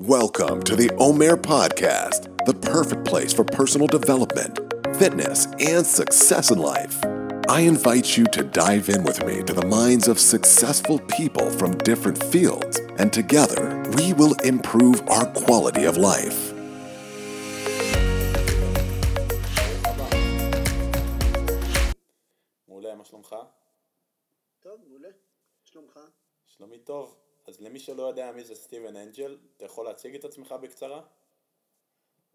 Welcome 0.00 0.63
to 0.63 0.75
the 0.75 0.89
Omer 0.97 1.37
Podcast, 1.37 2.45
the 2.47 2.55
perfect 2.55 3.05
place 3.05 3.31
for 3.31 3.43
personal 3.43 3.85
development, 3.85 4.57
fitness, 4.97 5.45
and 5.59 5.85
success 5.85 6.49
in 6.49 6.57
life. 6.57 6.97
I 7.47 7.59
invite 7.61 8.17
you 8.17 8.23
to 8.25 8.43
dive 8.43 8.89
in 8.89 9.03
with 9.03 9.23
me 9.25 9.43
to 9.43 9.53
the 9.53 9.67
minds 9.67 10.07
of 10.07 10.17
successful 10.19 10.97
people 10.97 11.51
from 11.51 11.77
different 11.79 12.17
fields, 12.23 12.79
and 12.97 13.13
together 13.13 13.83
we 13.95 14.13
will 14.13 14.33
improve 14.41 15.01
our 15.07 15.27
quality 15.27 15.83
of 15.83 15.97
life. 15.97 16.53
מעולה, 22.67 22.95
מה 22.95 23.05
שלומך? 23.05 23.35
טוב, 24.59 24.79
מעולה. 24.87 25.09
שלומך? 25.63 25.99
שלומי 26.47 26.79
טוב. 26.79 27.15
אז 27.51 27.61
למי 27.61 27.79
שלא 27.79 28.03
יודע 28.03 28.31
מי 28.31 28.43
זה 28.43 28.55
סטיבן 28.55 28.95
אנג'ל, 28.95 29.37
אתה 29.57 29.65
יכול 29.65 29.85
להציג 29.85 30.15
את 30.15 30.25
עצמך 30.25 30.55
בקצרה? 30.61 31.07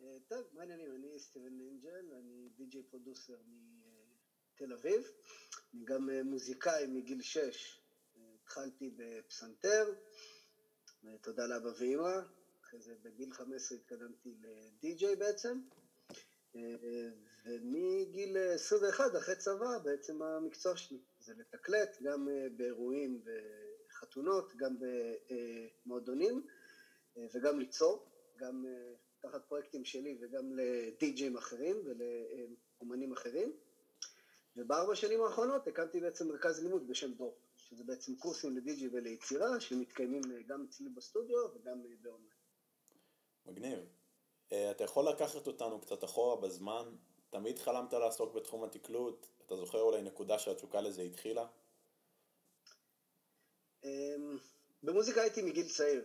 אה, 0.00 0.16
טוב, 0.28 0.44
מה 0.52 0.60
העניינים? 0.60 0.94
אני 0.94 1.18
סטיבן 1.18 1.60
אנג'ל, 1.60 2.14
אני 2.14 2.48
די.ג'יי 2.56 2.82
פרודוסר 2.82 3.36
מתל 4.54 4.72
אביב. 4.72 5.12
אני 5.74 5.84
גם 5.84 6.10
אה, 6.10 6.22
מוזיקאי 6.22 6.86
מגיל 6.86 7.22
6. 7.22 7.80
התחלתי 8.34 8.90
בפסנתר, 8.96 9.94
תודה 11.20 11.46
לאבא 11.46 11.70
ואמא. 11.78 12.20
אחרי 12.62 12.80
זה 12.80 12.94
בגיל 13.02 13.32
15 13.32 13.78
התקדמתי 13.78 14.34
לדי.ג'יי 14.40 15.16
בעצם. 15.16 15.60
אה, 16.56 16.60
ומגיל 17.44 18.36
21, 18.54 19.04
אחרי 19.18 19.36
צבא, 19.36 19.78
בעצם 19.84 20.22
המקצוע 20.22 20.76
שלי 20.76 20.98
זה 21.20 21.34
לתקלט, 21.34 22.02
גם 22.02 22.28
באירועים 22.56 23.20
וחתונות, 24.06 24.52
גם 24.56 24.76
במועדונים, 25.86 26.46
וגם 27.34 27.58
ליצור, 27.58 28.06
גם 28.36 28.64
תחת 29.20 29.44
פרויקטים 29.48 29.84
שלי 29.84 30.18
וגם 30.20 30.52
לדי-ג'ים 30.52 31.36
אחרים 31.36 31.76
ולאומנים 31.84 33.12
אחרים. 33.12 33.52
ובארבע 34.56 34.94
שנים 34.94 35.22
האחרונות 35.22 35.68
הקמתי 35.68 36.00
בעצם 36.00 36.28
מרכז 36.28 36.62
לימוד 36.62 36.88
בשם 36.88 37.12
דור, 37.12 37.34
שזה 37.56 37.84
בעצם 37.84 38.16
קורסים 38.16 38.56
לדי-ג'י 38.56 38.88
וליצירה, 38.92 39.60
שמתקיימים 39.60 40.22
גם 40.46 40.66
אצלי 40.68 40.88
בסטודיו 40.88 41.38
וגם 41.54 41.82
באונליין. 42.02 42.36
מגניב. 43.46 43.78
אתה 44.46 44.84
יכול 44.84 45.08
לקחת 45.08 45.46
אותנו 45.46 45.80
קצת 45.80 46.04
אחורה 46.04 46.36
בזמן? 46.36 46.96
תמיד 47.30 47.58
חלמת 47.58 47.92
לעסוק 47.92 48.34
בתחום 48.34 48.64
התקלוט? 48.64 49.26
אתה 49.46 49.56
זוכר 49.56 49.80
אולי 49.80 50.02
נקודה 50.02 50.38
שהתשוקה 50.38 50.80
לזה 50.80 51.02
התחילה? 51.02 51.46
אמ, 53.86 54.38
במוזיקה 54.82 55.22
הייתי 55.22 55.42
מגיל 55.42 55.68
צעיר. 55.68 56.04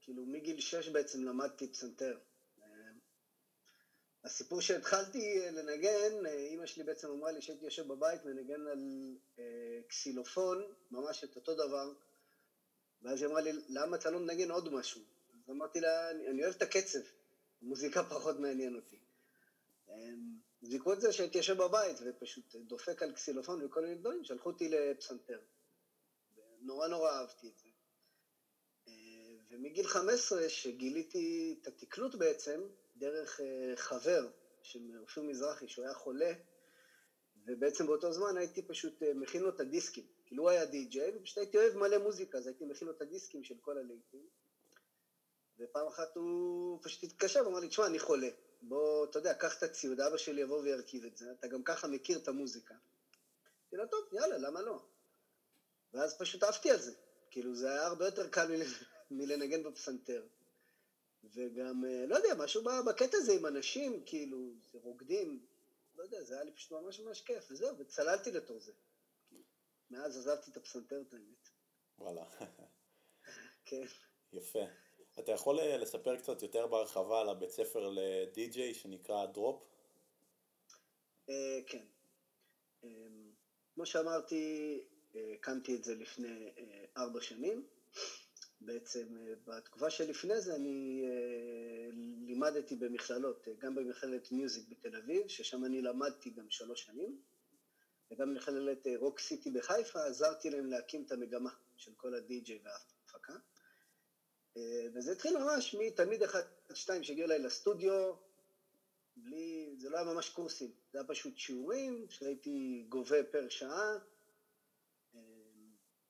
כאילו, 0.00 0.26
מגיל 0.26 0.60
שש 0.60 0.88
בעצם 0.88 1.24
למדתי 1.24 1.68
פסנתר. 1.72 2.18
אמ, 2.58 2.98
הסיפור 4.24 4.60
שהתחלתי 4.60 5.50
לנגן, 5.50 6.26
אימא 6.26 6.66
שלי 6.66 6.84
בעצם 6.84 7.08
אמרה 7.08 7.32
לי 7.32 7.42
שהייתי 7.42 7.64
יושב 7.64 7.88
בבית 7.88 8.20
ונגן 8.24 8.66
על 8.66 9.16
אה, 9.38 9.80
קסילופון, 9.88 10.72
ממש 10.90 11.24
את 11.24 11.36
אותו 11.36 11.54
דבר, 11.54 11.92
ואז 13.02 13.22
היא 13.22 13.30
אמרה 13.30 13.40
לי, 13.40 13.52
למה 13.68 13.96
אתה 13.96 14.10
לא 14.10 14.20
מנגן 14.20 14.50
עוד 14.50 14.72
משהו? 14.72 15.00
אז 15.44 15.50
אמרתי 15.50 15.80
לה, 15.80 16.10
אני, 16.10 16.28
אני 16.28 16.42
אוהב 16.42 16.54
את 16.54 16.62
הקצב, 16.62 16.98
מוזיקה 17.62 18.04
פחות 18.10 18.40
מעניין 18.40 18.76
אותי. 18.76 18.96
אמ, 19.88 20.38
בעקבות 20.62 21.00
זה 21.00 21.12
שהייתי 21.12 21.38
יושב 21.38 21.56
בבית 21.56 21.96
ופשוט 22.06 22.56
דופק 22.56 23.02
על 23.02 23.12
קסילופון 23.12 23.64
וכל 23.64 23.80
מיני 23.80 23.94
דברים, 23.94 24.24
שלחו 24.24 24.50
אותי 24.50 24.68
לפסנתר. 24.68 25.38
נורא 26.62 26.88
נורא 26.88 27.10
אהבתי 27.10 27.48
את 27.48 27.58
זה. 27.58 27.68
אה, 28.88 28.92
ומגיל 29.50 29.86
15, 29.86 30.48
שגיליתי 30.48 31.58
את 31.62 31.66
התקלוט 31.66 32.14
בעצם, 32.14 32.60
דרך 32.96 33.40
אה, 33.40 33.76
חבר 33.76 34.28
של 34.62 34.98
אופיר 35.00 35.22
מזרחי, 35.22 35.68
שהוא 35.68 35.84
היה 35.84 35.94
חולה, 35.94 36.32
ובעצם 37.46 37.86
באותו 37.86 38.12
זמן 38.12 38.36
הייתי 38.36 38.62
פשוט 38.62 39.02
אה, 39.02 39.14
מכין 39.14 39.42
לו 39.42 39.48
את 39.48 39.60
הדיסקים. 39.60 40.04
כאילו 40.26 40.42
הוא 40.42 40.50
היה 40.50 40.64
די-ג'יי, 40.64 41.16
ופשוט 41.16 41.38
הייתי 41.38 41.58
אוהב 41.58 41.76
מלא 41.76 41.98
מוזיקה, 41.98 42.38
אז 42.38 42.46
הייתי 42.46 42.64
מכין 42.64 42.88
לו 42.88 42.94
את 42.94 43.02
הדיסקים 43.02 43.44
של 43.44 43.54
כל 43.60 43.78
הלהיטים. 43.78 44.26
ופעם 45.58 45.86
אחת 45.86 46.16
הוא 46.16 46.78
פשוט 46.82 47.04
התקשר 47.04 47.46
ואמר 47.46 47.60
לי, 47.60 47.68
תשמע, 47.68 47.86
אני 47.86 47.98
חולה. 47.98 48.28
בוא, 48.62 49.04
אתה 49.04 49.18
יודע, 49.18 49.34
קח 49.34 49.58
את 49.58 49.62
הציוד, 49.62 50.00
אבא 50.00 50.16
שלי 50.16 50.40
יבוא 50.40 50.60
וירכיב 50.60 51.04
את 51.04 51.16
זה, 51.16 51.32
אתה 51.32 51.48
גם 51.48 51.62
ככה 51.62 51.88
מכיר 51.88 52.18
את 52.18 52.28
המוזיקה. 52.28 52.74
אמרתי 52.74 53.76
לו, 53.76 53.86
טוב, 53.86 54.14
יאללה, 54.14 54.38
למה 54.38 54.62
לא? 54.62 54.82
ואז 55.94 56.18
פשוט 56.18 56.42
עפתי 56.42 56.70
על 56.70 56.78
זה. 56.78 56.92
כאילו, 57.30 57.54
זה 57.54 57.70
היה 57.70 57.86
הרבה 57.86 58.04
יותר 58.04 58.28
קל 58.28 58.48
מל... 58.48 58.62
מלנגן 59.10 59.62
בפסנתר. 59.62 60.26
וגם, 61.24 61.84
לא 62.08 62.16
יודע, 62.16 62.34
משהו 62.34 62.62
בקטע 62.86 63.16
הזה 63.16 63.32
עם 63.32 63.46
אנשים, 63.46 64.02
כאילו, 64.06 64.52
רוקדים, 64.72 65.46
לא 65.96 66.02
יודע, 66.02 66.22
זה 66.22 66.34
היה 66.34 66.44
לי 66.44 66.52
פשוט 66.52 66.72
ממש 66.72 67.00
ממש 67.00 67.20
כיף, 67.20 67.50
וזהו, 67.50 67.78
וצללתי 67.78 68.32
לתור 68.32 68.60
זה. 68.60 68.72
מאז 69.90 70.16
עזבתי 70.16 70.50
את 70.50 70.56
הפסנתר, 70.56 71.02
את 71.08 71.14
האמת. 71.14 71.48
וואלה. 71.98 72.24
כן. 73.66 73.82
יפה. 74.32 74.64
אתה 75.18 75.32
יכול 75.32 75.60
לספר 75.60 76.16
קצת 76.16 76.42
יותר 76.42 76.66
בהרחבה 76.66 77.20
על 77.20 77.28
הבית 77.28 77.50
ספר 77.50 77.88
לדי-ג'יי 77.88 78.74
שנקרא 78.74 79.26
דרופ? 79.26 79.62
כן. 81.66 81.84
כמו 83.74 83.86
שאמרתי, 83.86 84.80
הקמתי 85.14 85.76
את 85.76 85.84
זה 85.84 85.94
לפני 85.94 86.50
ארבע 86.96 87.20
שנים. 87.20 87.64
בעצם 88.60 89.06
בתקופה 89.46 89.90
שלפני 89.90 90.40
זה 90.40 90.54
אני 90.54 91.04
לימדתי 92.26 92.76
במכללות, 92.76 93.48
גם 93.58 93.74
במכללת 93.74 94.32
מיוזיק 94.32 94.68
בתל 94.68 94.96
אביב, 94.96 95.28
ששם 95.28 95.64
אני 95.64 95.82
למדתי 95.82 96.30
גם 96.30 96.50
שלוש 96.50 96.82
שנים, 96.82 97.18
וגם 98.10 98.34
במכללת 98.34 98.86
רוק 98.96 99.18
סיטי 99.18 99.50
בחיפה, 99.50 100.04
עזרתי 100.06 100.50
להם 100.50 100.66
להקים 100.66 101.02
את 101.06 101.12
המגמה 101.12 101.50
של 101.76 101.92
כל 101.96 102.14
הדי-ג'יי 102.14 102.58
וההפקה. 102.64 103.36
וזה 104.94 105.12
התחיל 105.12 105.38
ממש 105.38 105.74
מתלמיד 105.78 106.22
אחד, 106.22 106.42
שתיים 106.74 107.02
שהגיעו 107.02 107.26
אליי 107.26 107.38
לסטודיו, 107.38 108.14
בלי, 109.16 109.74
זה 109.78 109.90
לא 109.90 109.96
היה 109.96 110.04
ממש 110.04 110.28
קורסים, 110.28 110.70
זה 110.92 110.98
היה 110.98 111.08
פשוט 111.08 111.38
שיעורים 111.38 112.06
שהייתי 112.10 112.86
גובה 112.88 113.24
פר 113.24 113.48
שעה, 113.48 113.98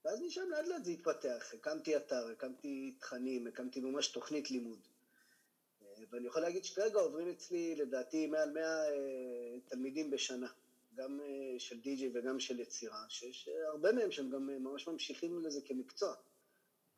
ואז 0.05 0.21
משם 0.21 0.51
לאט 0.51 0.67
לאט 0.67 0.85
זה 0.85 0.91
התפתח, 0.91 1.55
הקמתי 1.55 1.97
אתר, 1.97 2.29
הקמתי 2.31 2.95
תכנים, 3.01 3.47
הקמתי 3.47 3.81
ממש 3.81 4.09
תוכנית 4.09 4.51
לימוד. 4.51 4.79
ואני 6.11 6.27
יכול 6.27 6.43
להגיד 6.43 6.65
שכרגע 6.65 7.01
עוברים 7.01 7.29
אצלי 7.29 7.77
לדעתי 7.77 8.27
מעל 8.27 8.51
100 8.51 8.83
תלמידים 9.65 10.11
בשנה, 10.11 10.53
גם 10.95 11.21
של 11.59 11.81
די-ג'יי 11.81 12.11
וגם 12.15 12.41
של 12.41 12.61
יצירה, 12.61 13.05
שיש 13.09 13.49
הרבה 13.49 13.93
מהם 13.93 14.11
שהם 14.11 14.31
גם 14.31 14.47
ממש 14.47 14.89
ממשיכים 14.89 15.45
לזה 15.45 15.61
כמקצוע. 15.65 16.15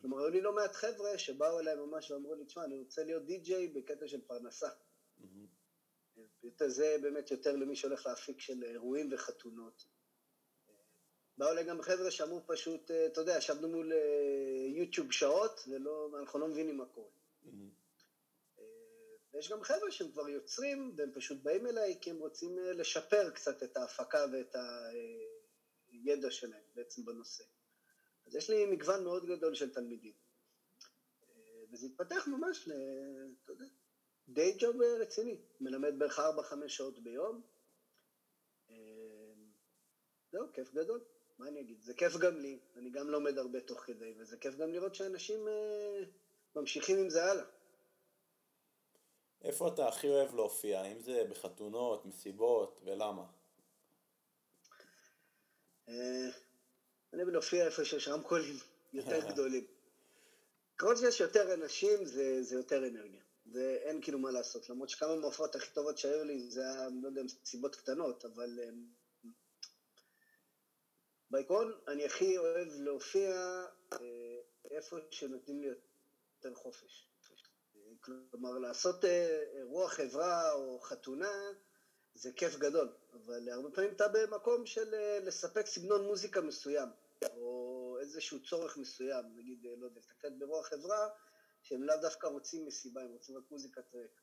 כלומר, 0.01 0.19
היו 0.19 0.29
לי 0.29 0.41
לא 0.41 0.53
מעט 0.53 0.73
חבר'ה 0.75 1.19
שבאו 1.19 1.61
אליי 1.61 1.75
ממש 1.75 2.11
ואמרו 2.11 2.35
לי, 2.35 2.45
תשמע, 2.45 2.65
אני 2.65 2.79
רוצה 2.79 3.05
להיות 3.05 3.27
די-ג'יי 3.27 3.69
בקטע 3.69 4.09
של 4.09 4.21
פרנסה. 4.21 4.69
Mm-hmm. 4.69 6.67
זה 6.67 6.97
באמת 7.03 7.31
יותר 7.31 7.57
למי 7.57 7.77
שהולך 7.77 8.07
להפיק 8.07 8.41
של 8.41 8.65
אירועים 8.65 9.09
וחתונות. 9.13 9.85
באו 11.39 11.51
אליי 11.51 11.65
גם 11.65 11.83
חבר'ה 11.83 12.11
שאמרו 12.11 12.47
פשוט, 12.47 12.91
אתה 12.91 13.21
יודע, 13.21 13.37
ישבנו 13.37 13.69
מול 13.69 13.93
יוטיוב 14.77 15.13
שעות, 15.13 15.61
ואנחנו 16.13 16.39
לא 16.39 16.49
מבינים 16.49 16.77
מה 16.77 16.87
קורה. 16.87 17.11
Mm-hmm. 17.45 18.61
ויש 19.33 19.51
גם 19.51 19.63
חבר'ה 19.63 19.91
שהם 19.91 20.11
כבר 20.11 20.29
יוצרים, 20.29 20.95
והם 20.97 21.13
פשוט 21.15 21.43
באים 21.43 21.67
אליי 21.67 21.99
כי 22.01 22.11
הם 22.11 22.19
רוצים 22.19 22.59
לשפר 22.59 23.31
קצת 23.31 23.63
את 23.63 23.77
ההפקה 23.77 24.25
ואת 24.33 24.57
הידע 25.89 26.31
שלהם 26.31 26.63
בעצם 26.75 27.05
בנושא. 27.05 27.45
אז 28.27 28.35
יש 28.35 28.51
לי 28.51 28.67
מגוון 28.67 29.05
מאוד 29.05 29.27
גדול 29.27 29.55
של 29.55 29.75
תלמידים. 29.75 30.13
וזה 31.73 31.87
התפתח 31.87 32.29
ממש, 32.29 32.69
אתה 33.45 33.53
יודע, 33.53 33.65
די 34.29 34.57
ג'וב 34.59 34.83
רציני. 34.83 35.41
מלמד 35.61 35.99
בערך 35.99 36.19
4-5 36.19 36.23
שעות 36.69 36.99
ביום. 36.99 37.43
זהו, 40.33 40.53
כיף 40.53 40.75
גדול. 40.75 41.01
מה 41.39 41.49
אני 41.49 41.61
אגיד? 41.61 41.83
זה 41.83 41.95
כיף 41.95 42.17
גם 42.17 42.41
לי, 42.41 42.59
אני 42.77 42.91
גם 42.91 43.09
לומד 43.09 43.39
הרבה 43.39 43.61
תוך 43.61 43.81
כדי, 43.81 44.15
וזה 44.19 44.37
כיף 44.37 44.55
גם 44.55 44.73
לראות 44.73 44.95
שאנשים 44.95 45.49
ממשיכים 46.57 46.99
עם 46.99 47.11
זה 47.11 47.25
הלאה. 47.25 47.45
איפה 49.45 49.69
אתה 49.69 49.89
הכי 49.89 50.09
אוהב 50.09 50.35
להופיע? 50.35 50.81
האם 50.81 51.01
זה 51.01 51.25
בחתונות, 51.31 52.07
מסיבות, 52.07 52.81
ולמה? 52.85 53.25
אני 55.89 57.23
אוהב 57.23 57.29
להופיע 57.29 57.67
איפה 57.67 57.85
שיש 57.85 58.09
רמקולים 58.09 58.57
יותר 58.93 59.21
גדולים. 59.33 59.67
ככל 60.77 60.97
שיש 60.97 61.21
יותר 61.21 61.55
אנשים, 61.55 62.05
זה, 62.05 62.43
זה 62.43 62.57
יותר 62.57 62.89
אנרגיה. 62.89 63.21
זה 63.47 63.79
אין 63.83 64.03
כאילו 64.03 64.19
מה 64.19 64.31
לעשות. 64.31 64.71
למרות 64.71 64.89
שכמה 64.89 65.17
מההופעות 65.17 65.57
הכי 65.57 65.75
טובות 65.75 65.99
שהיו 65.99 66.25
לי, 66.25 66.51
זה 66.51 66.61
היה, 66.61 66.89
לא 67.03 67.09
יודע, 67.09 67.23
סיבות 67.45 67.77
קטנות, 67.77 68.25
אבל 68.25 68.59
בעיקרון 71.35 71.73
אני 71.89 72.05
הכי 72.05 72.39
אוהב 72.39 72.69
להופיע 72.79 73.65
איפה 74.71 74.97
שנותנים 75.11 75.61
לי 75.61 75.67
יותר 75.67 76.55
חופש. 76.55 77.09
כלומר, 78.01 78.59
לעשות 78.59 79.05
אירוע 79.55 79.89
חברה 79.89 80.53
או 80.53 80.81
חתונה 80.81 81.33
זה 82.15 82.33
כיף 82.33 82.57
גדול, 82.57 82.89
אבל 83.13 83.49
הרבה 83.49 83.71
פעמים 83.71 83.93
אתה 83.93 84.09
במקום 84.09 84.67
של 84.67 84.95
לספק 85.23 85.67
סגנון 85.67 86.05
מוזיקה 86.05 86.41
מסוים, 86.41 86.89
או 87.37 87.97
איזשהו 88.01 88.43
צורך 88.43 88.77
מסוים, 88.77 89.25
נגיד, 89.37 89.67
לא 89.79 89.87
יודע, 89.87 90.01
לתקלט 90.01 90.33
באירוע 90.39 90.63
חברה, 90.63 91.09
שהם 91.63 91.83
לאו 91.83 91.97
דווקא 92.03 92.27
רוצים 92.27 92.67
מסיבה, 92.67 93.03
הם 93.03 93.11
רוצים 93.11 93.37
רק 93.37 93.45
מוזיקת 93.51 93.85
טרק. 93.91 94.21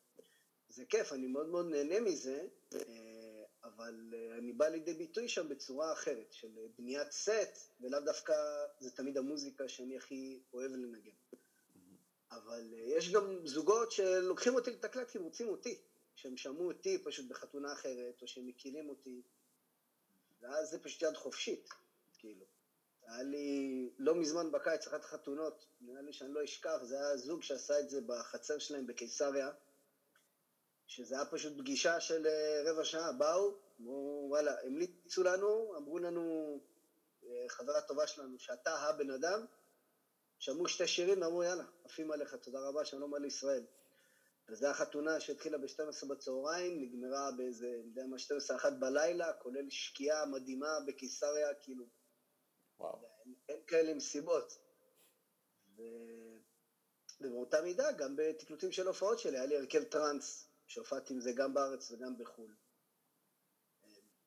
זה 0.69 0.85
כיף, 0.85 1.13
אני 1.13 1.27
מאוד 1.27 1.47
מאוד 1.47 1.65
נהנה 1.65 1.99
מזה, 1.99 2.47
אבל 3.63 4.13
אני 4.37 4.53
בא 4.53 4.67
לידי 4.67 4.93
ביטוי 4.93 5.29
שם 5.29 5.49
בצורה 5.49 5.93
אחרת, 5.93 6.33
של 6.33 6.47
בניית 6.77 7.11
סט, 7.11 7.71
ולאו 7.81 7.99
דווקא 7.99 8.33
זה 8.79 8.91
תמיד 8.91 9.17
המוזיקה 9.17 9.67
שאני 9.67 9.97
הכי 9.97 10.39
אוהב 10.53 10.71
לנגן. 10.71 11.11
אבל 12.31 12.73
יש 12.73 13.11
גם 13.11 13.47
זוגות 13.47 13.91
שלוקחים 13.91 14.55
אותי 14.55 14.71
לתקלט 14.71 15.09
כי 15.09 15.17
הם 15.17 15.23
רוצים 15.23 15.49
אותי, 15.49 15.81
שהם 16.15 16.37
שמעו 16.37 16.67
אותי 16.67 17.03
פשוט 17.03 17.25
בחתונה 17.25 17.73
אחרת, 17.73 18.21
או 18.21 18.27
שהם 18.27 18.47
מכירים 18.47 18.89
אותי, 18.89 19.21
ואז 20.41 20.69
זה 20.69 20.79
פשוט 20.79 21.01
יד 21.01 21.17
חופשית, 21.17 21.69
כאילו. 22.17 22.45
היה 23.05 23.23
לי 23.23 23.89
לא 23.97 24.15
מזמן 24.15 24.51
בקיץ 24.51 24.87
אחת 24.87 25.03
החתונות, 25.03 25.65
נראה 25.81 26.01
לי 26.01 26.13
שאני 26.13 26.33
לא 26.33 26.43
אשכח, 26.43 26.77
זה 26.83 26.95
היה 26.95 27.17
זוג 27.17 27.43
שעשה 27.43 27.79
את 27.79 27.89
זה 27.89 28.01
בחצר 28.01 28.59
שלהם 28.59 28.87
בקיסריה, 28.87 29.51
שזה 30.91 31.15
היה 31.15 31.25
פשוט 31.25 31.57
פגישה 31.57 31.99
של 31.99 32.27
אה, 32.27 32.71
רבע 32.71 32.83
שעה, 32.83 33.11
באו, 33.11 33.57
אמרו 33.79 34.25
וואלה, 34.29 34.61
המליצו 34.63 35.23
לנו, 35.23 35.77
אמרו 35.77 35.99
לנו, 35.99 36.59
אה, 37.23 37.45
חברה 37.49 37.81
טובה 37.81 38.07
שלנו, 38.07 38.39
שאתה 38.39 38.75
הבן 38.75 39.11
אדם, 39.11 39.45
שמעו 40.39 40.67
שתי 40.67 40.87
שירים 40.87 41.21
ואמרו 41.21 41.43
יאללה, 41.43 41.63
עפים 41.83 42.11
עליך, 42.11 42.35
תודה 42.35 42.59
רבה, 42.59 42.85
שלום 42.85 43.13
על 43.13 43.25
ישראל. 43.25 43.65
וזו 44.49 44.67
החתונה 44.67 45.19
שהתחילה 45.19 45.57
ב-12 45.57 46.07
בצהריים, 46.07 46.81
נגמרה 46.81 47.31
באיזה, 47.37 47.67
אני 47.67 47.87
יודע 47.87 48.03
מה, 48.05 48.17
12-1 48.67 48.69
בלילה, 48.79 49.33
כולל 49.33 49.69
שקיעה 49.69 50.25
מדהימה 50.25 50.79
בקיסריה, 50.87 51.53
כאילו, 51.53 51.85
וואו. 52.79 52.99
אין, 53.25 53.33
אין 53.49 53.59
כאלה 53.67 53.93
מסיבות. 53.93 54.57
ו... 55.77 55.81
ובאותה 57.21 57.61
מידה, 57.61 57.91
גם 57.91 58.15
בתקלוטים 58.15 58.71
של 58.71 58.87
הופעות 58.87 59.19
שלי, 59.19 59.37
היה 59.37 59.45
לי 59.45 59.57
הרכב 59.57 59.83
טראנס, 59.83 60.50
שהופעתי 60.71 61.13
עם 61.13 61.19
זה 61.19 61.31
גם 61.31 61.53
בארץ 61.53 61.91
וגם 61.91 62.17
בחו"ל. 62.17 62.55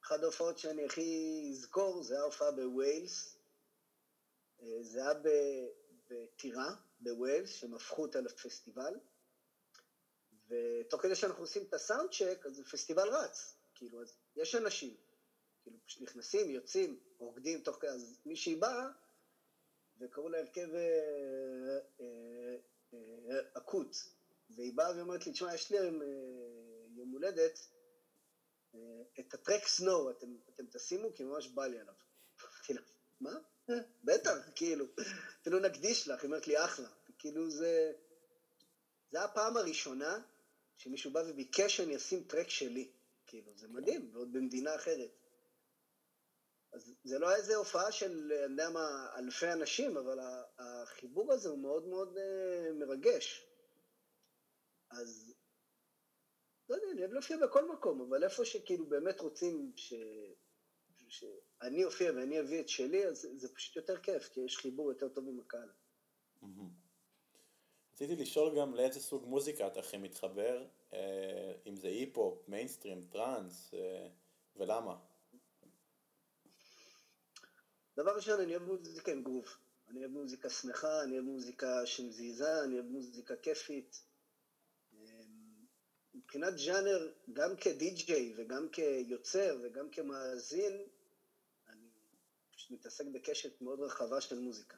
אחת 0.02 0.23
ההופעות 0.23 0.58
שאני 0.58 0.85
הכי 0.85 1.49
אזכור 1.52 2.02
זה 2.02 2.14
היה 2.14 2.23
הופעה 2.23 2.50
בווילס, 2.50 3.38
זה 4.81 5.00
היה 5.02 5.12
בטירה, 6.11 6.75
בווילס, 7.00 7.50
שהם 7.50 7.75
הפכו 7.75 8.02
אותה 8.02 8.20
לפסטיבל, 8.20 9.00
ותוך 10.49 11.02
כדי 11.02 11.14
שאנחנו 11.14 11.43
עושים 11.43 11.62
את 11.62 11.75
הסאונד 11.75 12.11
צ'ק, 12.11 12.46
אז 12.46 12.58
הפסטיבל 12.58 13.08
רץ, 13.08 13.56
כאילו, 13.75 14.02
אז 14.02 14.17
יש 14.37 14.55
אנשים, 14.55 14.96
כאילו, 15.62 15.76
נכנסים, 16.00 16.50
יוצאים, 16.50 17.00
רוקדים 17.19 17.61
תוך 17.61 17.76
כדי, 17.76 17.91
אז 17.91 18.19
מישהי 18.26 18.55
באה, 18.55 18.88
וקראו 19.99 20.29
לה 20.29 20.38
הרכב 20.38 20.69
אקוט, 23.56 23.96
והיא 24.56 24.73
באה 24.75 24.97
ואומרת 24.97 25.27
לי, 25.27 25.33
תשמע, 25.33 25.55
יש 25.55 25.71
לי 25.71 25.79
היום 25.79 26.03
יום 26.97 27.11
הולדת, 27.11 27.59
את 29.21 29.35
הטרק 29.35 29.67
סנואו 29.67 30.11
אתם, 30.11 30.37
אתם 30.55 30.67
תשימו, 30.67 31.15
כי 31.15 31.25
ממש 31.25 31.49
בא 31.49 31.67
לי 31.67 31.81
עליו. 31.81 31.95
אמרתי 32.43 32.75
לה, 32.75 32.81
מה? 33.21 33.33
בטח, 34.05 34.37
כאילו, 34.55 34.87
אפילו 35.41 35.59
נקדיש 35.59 36.09
לך, 36.09 36.23
היא 36.23 36.29
אומרת 36.29 36.47
לי, 36.47 36.65
אחלה. 36.65 36.89
כאילו 37.19 37.51
זה, 37.51 37.93
זה 39.11 39.25
הפעם 39.25 39.56
הראשונה 39.56 40.23
שמישהו 40.77 41.11
בא 41.11 41.23
וביקש 41.27 41.77
שאני 41.77 41.97
אשים 41.97 42.25
טרק 42.25 42.51
שלי. 42.51 42.93
כאילו, 43.27 43.53
זה 43.56 43.69
מדהים, 43.69 44.11
ועוד 44.12 44.33
במדינה 44.33 44.75
אחרת. 44.75 45.11
אז 46.73 46.95
זה 47.05 47.19
לא 47.19 47.35
איזה 47.35 47.56
הופעה 47.56 47.93
של, 47.93 48.33
אני 48.33 48.53
יודע 48.53 48.71
מה, 48.71 49.09
אלפי 49.17 49.53
אנשים, 49.53 49.97
אבל 49.97 50.19
החיבור 50.59 51.33
הזה 51.33 51.49
הוא 51.49 51.59
מאוד 51.59 51.87
מאוד 51.87 52.19
מרגש. 52.75 53.47
אז, 55.00 55.35
לא 56.69 56.75
יודע, 56.75 56.87
אני 56.93 57.00
אוהב 57.00 57.12
להופיע 57.12 57.37
בכל 57.37 57.73
מקום, 57.73 58.00
אבל 58.00 58.25
איפה 58.25 58.44
שכאילו 58.44 58.87
באמת 58.87 59.20
רוצים 59.20 59.73
ש... 59.76 59.94
שאני 61.08 61.85
אופיע 61.85 62.12
ואני 62.12 62.41
אביא 62.41 62.61
את 62.61 62.69
שלי, 62.69 63.06
אז 63.06 63.29
זה 63.35 63.55
פשוט 63.55 63.76
יותר 63.76 63.96
כיף, 63.96 64.29
כי 64.29 64.41
יש 64.41 64.56
חיבור 64.56 64.93
יותר 64.93 65.08
טוב 65.08 65.29
עם 65.29 65.41
הקהל. 65.41 65.69
רציתי 67.93 68.17
לשאול 68.17 68.58
גם 68.58 68.75
לאיזה 68.75 69.00
סוג 69.00 69.25
מוזיקה 69.26 69.67
אתה 69.67 69.81
הכי 69.81 69.96
מתחבר, 69.96 70.67
אה, 70.93 71.52
אם 71.67 71.76
זה 71.76 71.88
היפ-הופ, 71.88 72.49
מיינסטרים, 72.49 73.02
טראנס, 73.11 73.75
אה, 73.75 74.08
ולמה? 74.56 74.96
דבר 77.96 78.17
ראשון, 78.17 78.41
אני 78.41 78.56
אוהב 78.56 78.62
מוזיקה 78.62 79.12
עם 79.12 79.23
גרוב. 79.23 79.46
אני 79.88 80.00
אוהב 80.00 80.11
מוזיקה 80.11 80.50
שמחה, 80.50 81.02
אני 81.02 81.12
אוהב 81.12 81.25
מוזיקה 81.25 81.87
שמזיזה, 81.87 82.64
אני 82.64 82.75
אוהב 82.75 82.87
מוזיקה 82.87 83.37
כיפית. 83.37 84.02
מבחינת 86.34 86.58
ז'אנר, 86.58 87.12
גם 87.32 87.56
כדי-ג'יי 87.56 88.34
וגם 88.36 88.69
כיוצר 88.69 89.58
וגם 89.62 89.90
כמאזין, 89.90 90.82
אני 91.69 91.88
פשוט 92.56 92.70
מתעסק 92.70 93.04
בקשת 93.12 93.60
מאוד 93.60 93.81
רחבה 93.81 94.20
של 94.20 94.38
מוזיקה. 94.38 94.76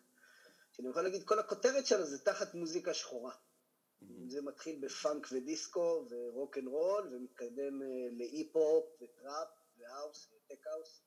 שאני 0.73 0.89
יכול 0.89 1.03
להגיד, 1.03 1.25
כל 1.25 1.39
הכותרת 1.39 1.87
שלה 1.87 2.05
זה 2.05 2.19
תחת 2.19 2.55
מוזיקה 2.55 2.95
שחורה. 2.95 3.33
Mm-hmm. 3.33 4.05
זה 4.29 4.43
מתחיל 4.43 4.79
בפאנק 4.81 5.27
ודיסקו 5.33 6.07
ורוק 6.11 6.59
אנד 6.59 6.69
רול 6.69 7.15
ומתקדם 7.15 7.83
אה, 7.83 7.87
להיפ-הופ 8.11 8.85
וטראפ 9.03 9.49
והאוס 9.79 10.29
וטק-האוס. 10.33 11.01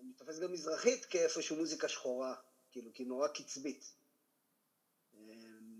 אני 0.00 0.12
תופס 0.12 0.38
גם 0.38 0.52
מזרחית 0.52 1.04
כאיפשהו 1.04 1.56
מוזיקה 1.56 1.88
שחורה, 1.88 2.34
כאילו, 2.72 2.90
כי 2.94 3.04
נורא 3.04 3.28
קצבית. 3.28 3.92
אמ, 5.14 5.74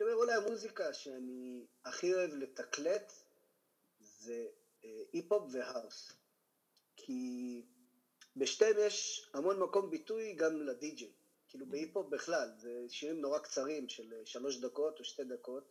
אני 0.00 0.03
אומר, 0.03 0.03
אולי 0.14 0.34
המוזיקה 0.34 0.92
שאני 0.92 1.66
הכי 1.84 2.14
אוהב 2.14 2.34
לתקלט 2.34 3.12
זה 4.00 4.46
אה, 4.84 5.02
היפ-הופ 5.12 5.42
והאוס. 5.52 6.12
כי 6.96 7.62
בשתיהם 8.36 8.76
יש 8.78 9.28
המון 9.34 9.60
מקום 9.60 9.90
ביטוי 9.90 10.34
גם 10.34 10.62
לדי-ג'יי. 10.62 11.12
כאילו 11.48 11.66
בהיפ-הופ 11.66 12.10
בכלל, 12.10 12.48
זה 12.58 12.84
שירים 12.88 13.20
נורא 13.20 13.38
קצרים 13.38 13.88
של 13.88 14.14
אה, 14.14 14.26
שלוש 14.26 14.60
דקות 14.60 14.98
או 14.98 15.04
שתי 15.04 15.24
דקות, 15.24 15.64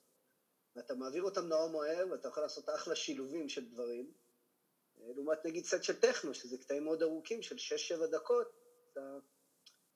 ואתה 0.75 0.96
מעביר 0.96 1.24
אותם 1.24 1.46
נורא 1.46 1.67
מהר, 1.67 2.06
ואתה 2.12 2.27
יכול 2.27 2.44
לעשות 2.44 2.70
אחלה 2.70 2.96
שילובים 2.96 3.50
של 3.50 3.70
דברים. 3.70 4.12
לעומת 4.98 5.46
נגיד 5.46 5.65
סט 5.65 5.84
של 5.84 6.00
טכנו, 6.00 6.34
שזה 6.34 6.58
קטעים 6.58 6.84
מאוד 6.84 7.03
ארוכים 7.03 7.41
של 7.41 7.56
6-7 8.01 8.06
דקות, 8.12 8.48
אתה, 8.91 9.17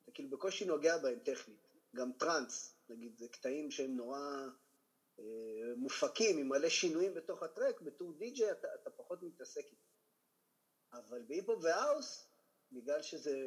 אתה 0.03 0.11
כאילו 0.11 0.29
בקושי 0.29 0.65
נוגע 0.65 0.97
בהם 0.97 1.19
טכנית. 1.19 1.67
גם 1.95 2.11
טראנס, 2.13 2.76
נגיד, 2.89 3.17
זה 3.17 3.27
קטעים 3.27 3.71
שהם 3.71 3.97
נורא 3.97 4.19
אה, 5.19 5.23
מופקים, 5.77 6.37
עם 6.37 6.49
מלא 6.49 6.69
שינויים 6.69 7.13
בתוך 7.13 7.43
הטרק, 7.43 7.81
בתור 7.81 8.13
די-ג'יי 8.13 8.51
אתה, 8.51 8.67
אתה 8.81 8.89
פחות 8.89 9.23
מתעסק 9.23 9.65
איתם. 9.65 9.87
אבל 10.93 11.23
בהיפ 11.23 11.45
הופ 11.45 11.61
והאוס, 11.61 12.27
בגלל 12.71 13.01
שזה 13.01 13.37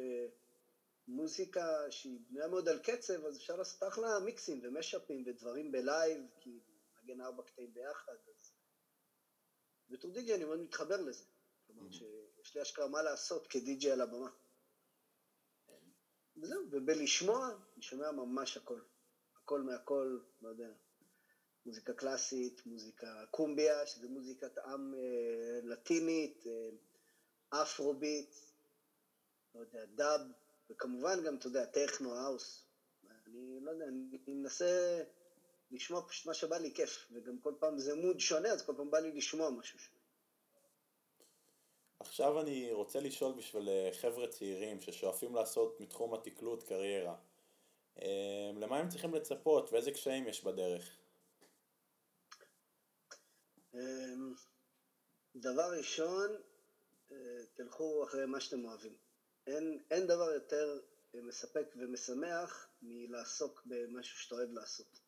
מוזיקה 1.07 1.91
שהיא 1.91 2.19
בנויה 2.29 2.47
מאוד 2.47 2.69
על 2.69 2.79
קצב, 2.79 3.25
אז 3.25 3.37
אפשר 3.37 3.55
לעשות 3.55 3.83
אחלה 3.83 4.19
מיקסים 4.19 4.61
ומאשאפים 4.63 5.23
ודברים 5.27 5.71
ב 5.71 5.79
live, 5.79 6.21
כי 6.39 6.59
נגן 7.03 7.21
ארבע 7.21 7.43
קטעים 7.43 7.73
ביחד, 7.73 8.15
אז... 8.35 8.53
בתור 9.89 10.11
די-ג'יי 10.11 10.35
אני 10.35 10.45
מאוד 10.45 10.59
מתחבר 10.59 11.01
לזה. 11.01 11.25
כלומר, 11.67 11.91
שיש 11.91 12.55
לי 12.55 12.61
אשכרה 12.61 12.87
מה 12.87 13.01
לעשות 13.01 13.47
כדי-ג'יי 13.47 13.91
על 13.91 14.01
הבמה. 14.01 14.29
וזהו, 16.37 16.67
ובלשמוע, 16.71 17.49
אני 17.73 17.81
שומע 17.81 18.11
ממש 18.11 18.57
הכל. 18.57 18.79
הכל 19.51 19.61
מהכל, 19.61 20.17
לא 20.41 20.49
יודע, 20.49 20.69
מוזיקה 21.65 21.93
קלאסית, 21.93 22.61
מוזיקה 22.65 23.23
קומביה, 23.31 23.85
שזה 23.85 24.09
מוזיקת 24.09 24.57
עם 24.57 24.93
אה, 24.93 25.59
לטינית, 25.63 26.43
אה, 26.47 27.61
אפרוביט, 27.61 28.35
לא 29.55 29.59
יודע, 29.59 29.85
דאב, 29.95 30.21
וכמובן 30.69 31.23
גם, 31.25 31.35
אתה 31.35 31.47
יודע, 31.47 31.65
טכנו, 31.65 32.13
האוס. 32.13 32.65
אני 33.27 33.59
לא 33.61 33.71
יודע, 33.71 33.85
אני 33.85 34.17
מנסה 34.27 35.03
לשמוע 35.71 36.07
פשוט 36.07 36.25
מה 36.25 36.33
שבא 36.33 36.57
לי 36.57 36.73
כיף, 36.73 37.07
וגם 37.11 37.37
כל 37.37 37.53
פעם 37.59 37.79
זה 37.79 37.95
מוד 37.95 38.19
שונה, 38.19 38.49
אז 38.49 38.65
כל 38.65 38.73
פעם 38.77 38.91
בא 38.91 38.99
לי 38.99 39.11
לשמוע 39.11 39.49
משהו 39.49 39.79
שונה. 39.79 39.99
עכשיו 41.99 42.41
אני 42.41 42.71
רוצה 42.71 42.99
לשאול 42.99 43.33
בשביל 43.33 43.69
אה, 43.69 43.89
חבר'ה 43.93 44.27
צעירים 44.27 44.81
ששואפים 44.81 45.35
לעשות 45.35 45.79
מתחום 45.79 46.13
התקלוט 46.13 46.63
קריירה. 46.63 47.15
אה, 47.99 48.51
למה 48.55 48.77
הם 48.77 48.89
צריכים 48.89 49.13
לצפות 49.13 49.73
ואיזה 49.73 49.91
קשיים 49.91 50.27
יש 50.27 50.43
בדרך? 50.43 50.97
אמ, 53.73 54.33
דבר 55.35 55.77
ראשון, 55.77 56.29
אה, 57.11 57.17
תלכו 57.53 58.03
אחרי 58.03 58.25
מה 58.25 58.39
שאתם 58.39 58.65
אוהבים. 58.65 58.95
אין, 59.47 59.83
אין 59.91 60.07
דבר 60.07 60.31
יותר 60.31 60.79
מספק 61.13 61.65
ומשמח 61.75 62.69
מלעסוק 62.81 63.63
במשהו 63.65 64.19
שאתה 64.19 64.35
אוהב 64.35 64.51
לעשות. 64.51 64.99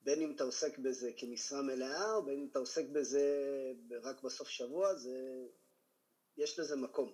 בין 0.00 0.22
אם 0.22 0.32
אתה 0.36 0.44
עוסק 0.44 0.78
בזה 0.78 1.10
כמשרה 1.16 1.62
מלאה, 1.62 2.14
או 2.14 2.22
בין 2.24 2.40
אם 2.40 2.48
אתה 2.50 2.58
עוסק 2.58 2.84
בזה 2.92 3.22
רק 4.02 4.22
בסוף 4.22 4.48
שבוע, 4.48 4.94
זה, 4.94 5.46
יש 6.36 6.58
לזה 6.58 6.76
מקום. 6.76 7.12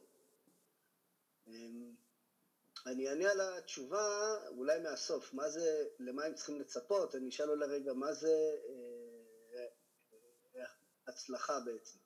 אני 2.87 3.09
אענה 3.09 3.31
על 3.31 3.41
התשובה 3.41 4.37
אולי 4.49 4.79
מהסוף, 4.79 5.35
מה 5.35 5.51
זה, 5.51 5.89
למה 5.99 6.25
הם 6.25 6.35
צריכים 6.35 6.61
לצפות, 6.61 7.15
אני 7.15 7.29
אשאל 7.29 7.51
אולי 7.51 7.67
רגע, 7.67 7.93
מה 7.93 8.13
זה 8.13 8.57
אה, 8.69 9.67
אה, 10.57 10.67
הצלחה 11.07 11.61
בעצם, 11.61 11.99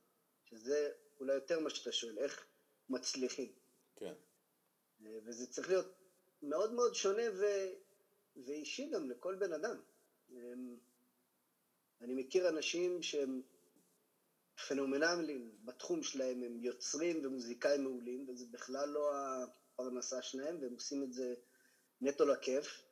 שזה 0.45 0.93
אולי 1.21 1.35
יותר 1.35 1.61
מה 1.61 1.71
שאתה 1.71 1.93
שואל, 1.93 2.19
איך 2.19 2.47
מצליחים. 2.89 3.53
כן. 3.97 4.15
אה, 5.07 5.19
וזה 5.25 5.47
צריך 5.47 5.69
להיות 5.69 5.95
מאוד 6.43 6.73
מאוד 6.73 6.95
שונה 6.95 7.23
ו... 7.35 7.45
ואישי 8.45 8.91
גם 8.91 9.11
לכל 9.11 9.35
בן 9.35 9.53
אדם. 9.53 9.81
אמ, 10.31 10.77
אני 12.01 12.15
מכיר 12.15 12.49
אנשים 12.49 13.03
שהם 13.03 13.43
פנומנליים 14.69 15.59
בתחום 15.65 16.03
שלהם, 16.03 16.43
הם 16.43 16.65
יוצרים 16.65 17.27
ומוזיקאים 17.27 17.85
מעולים, 17.85 18.29
וזה 18.29 18.47
בכלל 18.51 18.89
לא 18.89 19.13
הפרנסה 19.77 20.23
שלהם, 20.23 20.59
והם 20.63 20.73
עושים 20.73 21.03
את 21.03 21.13
זה 21.13 21.35
נטו 22.01 22.27
לכיף, 22.27 22.83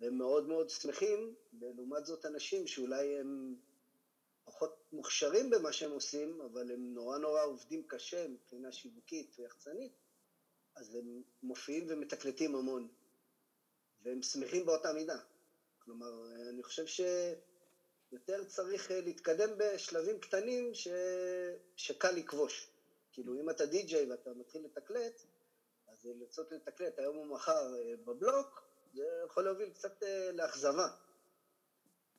והם 0.00 0.18
מאוד 0.18 0.48
מאוד 0.48 0.70
שמחים, 0.70 1.34
ולעומת 1.60 2.06
זאת 2.06 2.26
אנשים 2.26 2.66
שאולי 2.66 3.18
הם 3.18 3.56
פחות 4.44 4.76
מוכשרים 4.92 5.50
במה 5.50 5.72
שהם 5.72 5.90
עושים, 5.90 6.40
אבל 6.40 6.72
הם 6.72 6.94
נורא 6.94 7.18
נורא 7.18 7.44
עובדים 7.44 7.82
קשה 7.86 8.28
מבחינה 8.28 8.72
שיווקית 8.72 9.36
ויחצנית, 9.38 9.92
אז 10.76 10.94
הם 10.94 11.22
מופיעים 11.42 11.86
ומתקלטים 11.88 12.54
המון, 12.54 12.88
והם 14.02 14.22
שמחים 14.22 14.66
באותה 14.66 14.92
מידה. 14.92 15.18
כלומר, 15.78 16.24
אני 16.50 16.62
חושב 16.62 16.86
שיותר 16.86 18.44
צריך 18.44 18.90
להתקדם 18.90 19.50
בשלבים 19.58 20.20
קטנים 20.20 20.74
ש... 20.74 20.88
שקל 21.76 22.10
לכבוש. 22.10 22.68
כאילו, 23.12 23.40
אם 23.40 23.50
אתה 23.50 23.66
די-ג'יי 23.66 24.10
ואתה 24.10 24.30
מתחיל 24.34 24.64
לתקלט, 24.64 25.22
אז 25.98 26.06
לרצות 26.06 26.52
לתקלט 26.52 26.98
היום 26.98 27.16
או 27.16 27.24
מחר 27.24 27.74
אה, 27.74 27.96
בבלוק, 27.96 28.62
זה 28.94 29.02
יכול 29.26 29.44
להוביל 29.44 29.70
קצת 29.70 30.02
אה, 30.02 30.32
לאכזבה. 30.32 30.88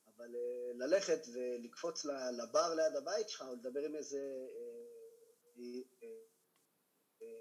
אבל 0.07 0.35
אה, 0.35 0.71
ללכת 0.73 1.19
ולקפוץ 1.33 2.05
לבר 2.37 2.73
ליד 2.73 2.95
הבית 2.95 3.29
שלך, 3.29 3.41
או 3.41 3.53
לדבר 3.53 3.79
עם 3.79 3.95
איזה 3.95 4.19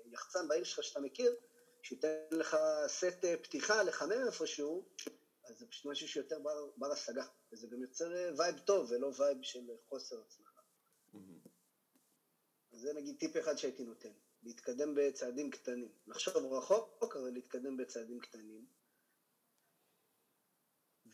יחצן 0.04 0.48
בעיר 0.48 0.64
שלך 0.64 0.84
שאתה 0.84 1.00
מכיר, 1.00 1.36
שייתן 1.82 2.08
לך 2.30 2.56
סט 2.86 3.24
פתיחה 3.42 3.82
לחמם 3.82 4.26
איפשהו, 4.26 4.88
אז 5.44 5.58
זה 5.58 5.66
פשוט 5.66 5.86
משהו 5.86 6.08
שיותר 6.08 6.38
בר, 6.38 6.70
בר 6.76 6.92
השגה, 6.92 7.24
וזה 7.52 7.66
גם 7.66 7.82
יוצר 7.82 8.10
vibe 8.38 8.58
טוב 8.58 8.90
ולא 8.90 9.10
vibe 9.18 9.42
של 9.42 9.70
חוסר 9.88 10.20
הצלחה. 10.20 10.60
Mm-hmm. 11.14 11.48
אז 12.72 12.80
זה 12.80 12.92
נגיד 12.92 13.18
טיפ 13.18 13.36
אחד 13.36 13.56
שהייתי 13.56 13.84
נותן. 13.84 14.12
להתקדם 14.42 14.94
בצעדים 14.94 15.50
קטנים. 15.50 15.88
לחשוב 16.06 16.52
רחוק, 16.52 17.16
אבל 17.16 17.30
להתקדם 17.30 17.76
בצעדים 17.76 18.20
קטנים. 18.20 18.66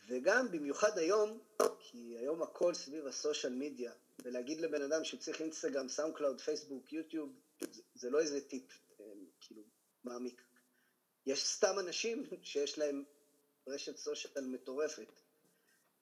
וגם 0.07 0.51
במיוחד 0.51 0.97
היום, 0.97 1.39
כי 1.79 2.17
היום 2.17 2.41
הכל 2.43 2.73
סביב 2.73 3.07
ה 3.07 3.14
social 3.14 3.53
media, 3.53 3.93
ולהגיד 4.23 4.61
לבן 4.61 4.81
אדם 4.81 5.03
שהוא 5.03 5.19
צריך 5.19 5.41
אינסטגרם, 5.41 5.89
סאונד 5.89 6.15
קלאוד, 6.15 6.41
פייסבוק, 6.41 6.93
יוטיוב, 6.93 7.33
זה, 7.71 7.81
זה 7.95 8.09
לא 8.09 8.19
איזה 8.19 8.47
טיפ, 8.47 8.71
אה, 8.99 9.05
כאילו, 9.41 9.61
מעמיק. 10.03 10.41
יש 11.25 11.47
סתם 11.47 11.79
אנשים 11.79 12.23
שיש 12.43 12.77
להם 12.77 13.03
רשת 13.67 13.97
social 13.97 14.45
מטורפת, 14.45 15.21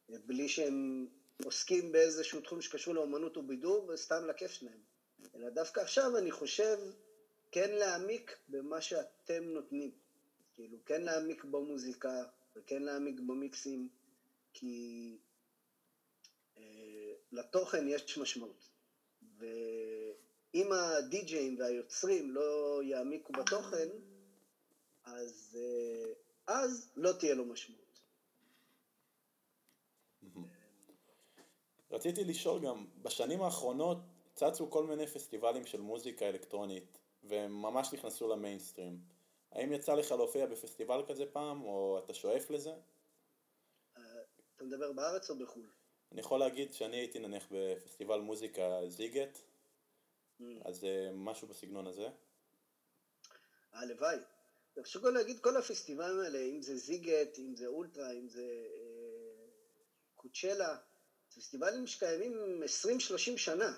בלי 0.09 0.49
שהם 0.49 1.07
עוסקים 1.43 1.91
באיזשהו 1.91 2.41
תחום 2.41 2.61
שקשור 2.61 2.93
לאומנות 2.93 3.37
ובידור, 3.37 3.85
וסתם 3.85 4.27
לכיף 4.27 4.51
שלהם. 4.51 4.81
אלא 5.35 5.49
דווקא 5.49 5.79
עכשיו 5.79 6.17
אני 6.17 6.31
חושב 6.31 6.77
כן 7.53 7.71
להעמיק 7.71 8.37
במה 8.49 8.81
שאתם 8.81 9.43
נותנים. 9.43 9.91
כאילו, 10.53 10.77
כן 10.85 11.01
להעמיק 11.01 11.43
במוזיקה, 11.43 12.23
וכן 12.55 12.83
להעמיק 12.83 13.19
במיקסים, 13.19 13.89
כי 14.53 15.17
אה, 16.57 17.13
לתוכן 17.31 17.87
יש 17.87 18.17
משמעות. 18.17 18.69
ואם 19.37 20.71
הדי-ג'אים 20.71 21.59
והיוצרים 21.59 22.31
לא 22.31 22.81
יעמיקו 22.83 23.33
בתוכן, 23.33 23.87
אז, 25.03 25.59
אה, 25.59 26.13
אז 26.47 26.91
לא 26.95 27.11
תהיה 27.19 27.35
לו 27.35 27.45
משמעות. 27.45 27.99
רציתי 31.91 32.23
לשאול 32.23 32.65
גם, 32.65 32.85
בשנים 33.01 33.41
האחרונות 33.41 33.97
צצו 34.35 34.69
כל 34.69 34.85
מיני 34.85 35.07
פסטיבלים 35.07 35.65
של 35.65 35.81
מוזיקה 35.81 36.29
אלקטרונית 36.29 37.02
והם 37.23 37.61
ממש 37.61 37.93
נכנסו 37.93 38.27
למיינסטרים. 38.27 38.99
האם 39.51 39.73
יצא 39.73 39.93
לך 39.93 40.11
להופיע 40.11 40.45
בפסטיבל 40.45 41.03
כזה 41.07 41.25
פעם, 41.25 41.61
או 41.63 42.01
אתה 42.03 42.13
שואף 42.13 42.49
לזה? 42.49 42.73
אתה 44.55 44.63
מדבר 44.63 44.91
בארץ 44.91 45.29
או 45.29 45.35
בחו"ל? 45.35 45.69
אני 46.11 46.21
יכול 46.21 46.39
להגיד 46.39 46.73
שאני 46.73 46.97
הייתי 46.97 47.19
נניח 47.19 47.47
בפסטיבל 47.51 48.19
מוזיקה 48.19 48.79
זיגט, 48.87 49.39
mm. 50.41 50.43
אז 50.65 50.83
אה, 50.83 51.11
משהו 51.13 51.47
בסגנון 51.47 51.87
הזה. 51.87 52.07
הלוואי. 53.73 54.17
אפשר 54.79 54.99
גם 54.99 55.13
להגיד 55.13 55.39
כל 55.39 55.57
הפסטיבלים 55.57 56.19
האלה, 56.19 56.39
אם 56.39 56.61
זה 56.61 56.77
זיגט, 56.77 57.39
אם 57.39 57.55
זה 57.55 57.67
אולטרה, 57.67 58.11
אם 58.11 58.29
זה 58.29 58.65
אה, 58.75 59.45
קוצ'לה, 60.15 60.77
פסטיבלים 61.35 61.87
שקיימים 61.87 62.63
20-30 62.63 63.37
שנה. 63.37 63.73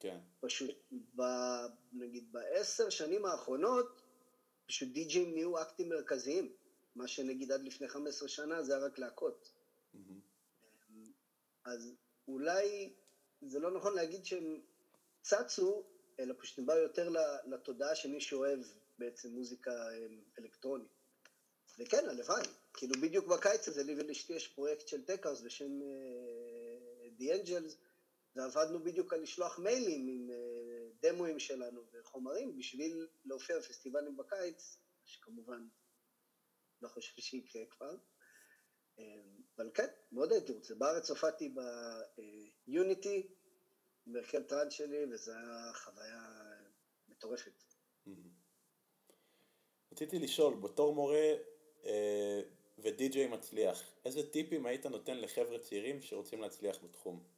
כן. 0.00 0.18
פשוט, 0.40 0.70
ב, 1.16 1.22
נגיד 1.92 2.32
בעשר 2.32 2.90
שנים 2.90 3.24
האחרונות, 3.24 4.02
פשוט 4.66 4.88
די-ג'ים 4.88 5.34
נהיו 5.34 5.62
אקטים 5.62 5.88
מרכזיים. 5.88 6.52
מה 6.94 7.08
שנגיד 7.08 7.52
עד 7.52 7.64
לפני 7.64 7.88
15 7.88 8.28
שנה 8.28 8.62
זה 8.62 8.76
היה 8.76 8.86
רק 8.86 8.98
להקות. 8.98 9.52
Mm-hmm. 9.94 10.96
אז 11.64 11.94
אולי 12.28 12.92
זה 13.42 13.58
לא 13.58 13.70
נכון 13.70 13.94
להגיד 13.94 14.24
שהם 14.24 14.60
צצו, 15.22 15.84
אלא 16.20 16.34
פשוט 16.38 16.58
הם 16.58 16.66
באו 16.66 16.76
יותר 16.76 17.08
לתודעה 17.46 17.94
של 17.94 18.10
מי 18.10 18.20
שאוהב 18.20 18.60
בעצם 18.98 19.28
מוזיקה 19.28 19.70
אמ, 19.70 20.20
אלקטרונית. 20.38 20.88
וכן, 21.78 22.08
הלוואי. 22.08 22.42
כאילו 22.74 22.94
בדיוק 23.02 23.26
בקיץ 23.26 23.68
הזה, 23.68 23.82
לי 23.82 23.94
ולאשתי 23.94 24.32
יש 24.32 24.48
פרויקט 24.48 24.88
של 24.88 25.04
טק 25.04 25.16
האוס 25.16 25.40
בשם 25.40 25.80
uh, 25.80 27.20
The 27.20 27.24
Angels, 27.24 27.74
ועבדנו 28.36 28.84
בדיוק 28.84 29.12
על 29.12 29.20
לשלוח 29.20 29.58
מיילים 29.58 30.08
עם 30.08 30.30
אה, 30.30 30.88
דמוים 31.00 31.38
שלנו 31.38 31.82
וחומרים 31.92 32.56
בשביל 32.58 33.06
להופיע 33.24 33.58
בפסטיבלים 33.58 34.16
בקיץ, 34.16 34.78
שכמובן 35.04 35.68
לא 36.82 36.88
חושב 36.88 37.22
שיקרה 37.22 37.62
כבר. 37.70 37.96
אה, 38.98 39.04
אבל 39.56 39.70
כן, 39.74 39.86
מאוד 40.12 40.32
הייתי 40.32 40.52
רוצה. 40.52 40.74
בארץ 40.74 41.10
הופעתי 41.10 41.54
ביוניטי, 42.66 43.28
עם 44.06 44.16
הרכב 44.16 44.42
טראנס 44.42 44.72
שלי, 44.72 45.04
וזו 45.12 45.32
הייתה 45.32 45.70
חוויה 45.74 46.22
מטורפת. 47.08 47.64
רציתי 49.92 50.18
לשאול, 50.18 50.54
בתור 50.54 50.94
מורה 50.94 51.34
אה, 51.84 52.40
ודי-ג'יי 52.78 53.26
מצליח, 53.26 53.82
איזה 54.04 54.30
טיפים 54.30 54.66
היית 54.66 54.86
נותן 54.86 55.18
לחבר'ה 55.18 55.58
צעירים 55.58 56.02
שרוצים 56.02 56.40
להצליח 56.40 56.78
בתחום? 56.84 57.35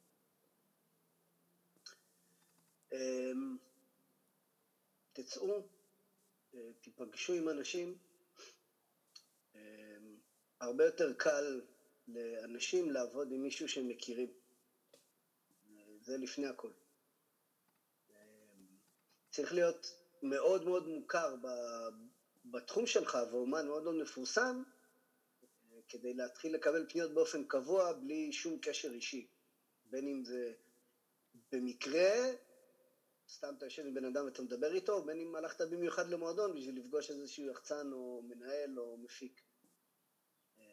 אמ, 2.93 3.57
תצאו, 5.13 5.63
אה, 6.53 6.73
תיפגשו 6.81 7.33
עם 7.33 7.49
אנשים. 7.49 7.97
אמ, 9.55 10.17
הרבה 10.61 10.85
יותר 10.85 11.13
קל 11.13 11.61
לאנשים 12.07 12.91
לעבוד 12.91 13.31
עם 13.31 13.41
מישהו 13.41 13.67
שהם 13.67 13.87
מכירים. 13.87 14.31
זה 16.01 16.17
לפני 16.17 16.47
הכל. 16.47 16.71
אמ, 18.09 18.15
צריך 19.31 19.53
להיות 19.53 19.95
מאוד 20.23 20.65
מאוד 20.65 20.87
מוכר 20.87 21.35
בתחום 22.45 22.87
שלך 22.87 23.17
ואומן 23.31 23.67
מאוד 23.67 23.83
מאוד 23.83 23.95
מפורסם 23.95 24.63
כדי 25.89 26.13
להתחיל 26.13 26.55
לקבל 26.55 26.85
פניות 26.89 27.13
באופן 27.13 27.43
קבוע 27.43 27.93
בלי 27.93 28.33
שום 28.33 28.59
קשר 28.61 28.91
אישי. 28.91 29.27
בין 29.85 30.07
אם 30.07 30.25
זה 30.25 30.53
במקרה 31.51 32.31
סתם 33.29 33.53
אתה 33.57 33.65
יושב 33.65 33.85
עם 33.85 33.93
בן 33.93 34.05
אדם 34.05 34.25
ואתה 34.25 34.41
מדבר 34.41 34.73
איתו, 34.73 35.03
בין 35.03 35.19
אם 35.19 35.35
הלכת 35.35 35.61
במיוחד 35.61 36.09
למועדון 36.09 36.55
בשביל 36.55 36.79
לפגוש 36.79 37.11
איזשהו 37.11 37.45
יחצן 37.45 37.91
או 37.93 38.21
מנהל 38.21 38.79
או 38.79 38.97
מפיק. 38.97 39.41
אמ, 40.59 40.63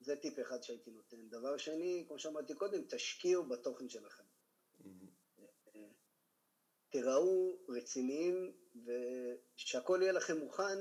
זה 0.00 0.16
טיפ 0.16 0.40
אחד 0.40 0.62
שהייתי 0.62 0.90
נותן. 0.90 1.28
דבר 1.28 1.56
שני, 1.56 2.04
כמו 2.08 2.18
שאמרתי 2.18 2.54
קודם, 2.54 2.82
תשקיעו 2.88 3.44
בתוכן 3.44 3.88
שלכם. 3.88 4.24
תיראו 6.90 7.58
רציניים 7.68 8.52
ושהכול 9.56 10.02
יהיה 10.02 10.12
לכם 10.12 10.38
מוכן 10.38 10.78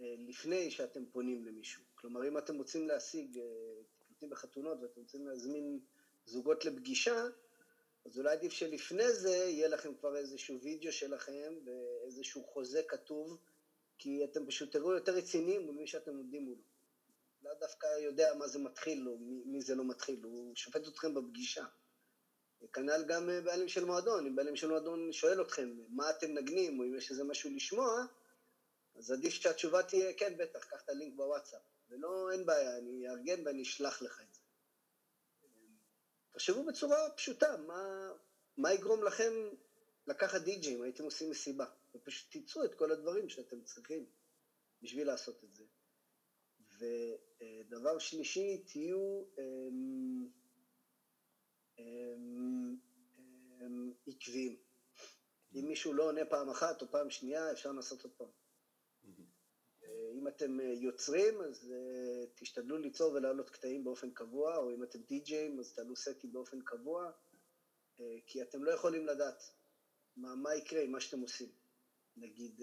אה, 0.00 0.14
לפני 0.18 0.70
שאתם 0.70 1.06
פונים 1.06 1.44
למישהו. 1.44 1.82
כלומר, 1.94 2.28
אם 2.28 2.38
אתם 2.38 2.56
רוצים 2.56 2.88
להשיג 2.88 3.40
עובדים 4.08 4.30
בחתונות 4.30 4.78
ואתם 4.82 5.00
רוצים 5.00 5.26
להזמין 5.26 5.80
זוגות 6.26 6.64
לפגישה, 6.64 7.24
אז 8.04 8.18
אולי 8.18 8.32
עדיף 8.32 8.52
שלפני 8.52 9.12
זה 9.12 9.30
יהיה 9.30 9.68
לכם 9.68 9.94
כבר 9.94 10.16
איזשהו 10.16 10.60
וידאו 10.62 10.92
שלכם 10.92 11.54
ואיזשהו 11.64 12.44
חוזה 12.44 12.82
כתוב, 12.88 13.38
כי 13.98 14.24
אתם 14.24 14.46
פשוט 14.46 14.72
תראו 14.72 14.92
יותר 14.92 15.12
רציניים 15.12 15.66
מול 15.66 15.74
מי 15.74 15.86
שאתם 15.86 16.16
עומדים 16.16 16.42
מולו. 16.42 16.62
לא 17.42 17.50
דווקא 17.54 17.86
יודע 17.86 18.34
מה 18.34 18.48
זה 18.48 18.58
מתחיל 18.58 19.08
או 19.08 19.18
מי, 19.20 19.62
זה 19.62 19.74
לא 19.74 19.84
מתחיל, 19.84 20.20
הוא 20.22 20.56
שופט 20.56 20.88
אתכם 20.88 21.14
בפגישה. 21.14 21.64
כנ"ל 22.72 23.04
גם 23.08 23.30
בעלים 23.44 23.68
של 23.68 23.84
מועדון, 23.84 24.26
אם 24.26 24.36
בעלים 24.36 24.56
של 24.56 24.68
מועדון 24.68 25.12
שואל 25.12 25.42
אתכם 25.42 25.76
מה 25.88 26.10
אתם 26.10 26.34
נגנים, 26.34 26.80
או 26.80 26.84
אם 26.84 26.96
יש 26.96 27.10
איזה 27.10 27.24
משהו 27.24 27.50
לשמוע, 27.50 28.04
אז 28.94 29.10
עדיף 29.10 29.32
שהתשובה 29.32 29.82
תהיה, 29.82 30.12
כן, 30.12 30.36
בטח, 30.36 30.64
קח 30.64 30.82
את 30.84 30.88
הלינק 30.88 31.14
בוואטסאפ. 31.16 31.60
ולא, 31.90 32.30
אין 32.32 32.46
בעיה, 32.46 32.78
אני 32.78 33.08
אארגן 33.08 33.46
ואני 33.46 33.62
אשלח 33.62 34.02
זה. 34.02 34.29
תחשבו 36.40 36.64
בצורה 36.64 37.10
פשוטה, 37.16 37.56
מה, 37.56 38.12
מה 38.56 38.72
יגרום 38.72 39.04
לכם 39.04 39.32
לקחת 40.06 40.40
די-ג'י 40.40 40.74
אם 40.74 40.82
הייתם 40.82 41.04
עושים 41.04 41.30
מסיבה, 41.30 41.64
ופשוט 41.94 42.30
תיצרו 42.30 42.64
את 42.64 42.74
כל 42.74 42.92
הדברים 42.92 43.28
שאתם 43.28 43.62
צריכים 43.62 44.06
בשביל 44.82 45.06
לעשות 45.06 45.44
את 45.44 45.54
זה. 45.54 45.64
ודבר 46.78 47.98
שלישי, 47.98 48.64
תהיו 48.66 49.24
אמ, 49.38 50.28
אמ, 51.78 52.76
אמ, 53.60 53.92
עקביים. 54.06 54.56
אם 55.54 55.64
מישהו 55.68 55.92
לא 55.92 56.02
עונה 56.02 56.24
פעם 56.30 56.50
אחת 56.50 56.82
או 56.82 56.90
פעם 56.90 57.10
שנייה, 57.10 57.52
אפשר 57.52 57.72
לעשות 57.72 58.02
עוד 58.02 58.12
פעם. 58.12 58.30
אה, 60.42 60.46
אתם 60.46 60.60
אה, 60.60 60.64
יוצרים, 60.64 61.40
אז 61.40 61.72
אה, 61.72 62.26
תשתדלו 62.34 62.78
ליצור 62.78 63.12
ולהעלות 63.12 63.50
קטעים 63.50 63.84
באופן 63.84 64.10
קבוע, 64.10 64.56
או 64.56 64.74
אם 64.74 64.82
אתם 64.82 64.98
די-ג'אים, 64.98 65.60
אז 65.60 65.72
תעלו 65.72 65.96
סטים 65.96 66.32
באופן 66.32 66.60
קבוע, 66.60 67.10
כי 68.26 68.42
אתם 68.42 68.64
לא 68.64 68.70
יכולים 68.70 69.06
לדעת 69.06 69.42
מה, 70.16 70.34
מה 70.34 70.54
יקרה 70.54 70.82
עם 70.82 70.92
מה 70.92 71.00
שאתם 71.00 71.20
עושים. 71.20 71.48
נגיד, 72.16 72.60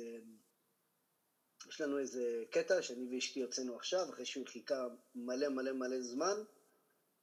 יש 1.68 1.82
לנו 1.82 2.00
איזה 2.00 2.44
קטע 2.52 2.82
שאני 2.82 3.16
ואשתי 3.16 3.40
יוצאנו 3.40 3.76
עכשיו, 3.76 4.10
אחרי 4.10 4.26
שהוא 4.26 4.48
חיכה 4.48 4.88
מלא 5.16 5.50
מלא 5.50 5.72
מלא 5.72 6.02
זמן. 6.02 6.44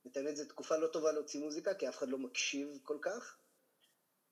את 0.06 0.16
האמת 0.16 0.37
זו 0.37 0.44
תקופה 0.44 0.76
לא 0.76 0.87
טובה 0.87 1.12
להוציא 1.12 1.40
מוזיקה, 1.40 1.75
כי 1.75 1.88
אף 1.88 1.99
אחד 1.99 2.08
לא 2.08 2.18
מקשיב 2.18 2.78
כל 2.82 2.99
כך, 3.02 3.38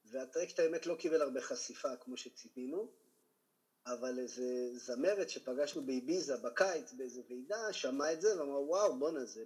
והטרקט 0.05 0.59
האמת 0.59 0.87
לא 0.87 0.95
קיבל 0.95 1.23
הרבה 1.23 1.41
חשיפה 1.41 1.97
כמו 1.97 2.17
שציפינו, 2.17 2.93
אבל 3.87 4.19
איזה 4.19 4.71
זמרת 4.73 5.29
שפגשנו 5.29 5.87
באביזה 5.87 6.37
בקיץ 6.37 6.93
באיזה 6.93 7.21
ועידה, 7.29 7.73
שמעה 7.73 8.12
את 8.12 8.21
זה 8.21 8.39
ואמרה 8.39 8.61
וואו 8.61 8.99
בואנה 8.99 9.25
זה 9.25 9.45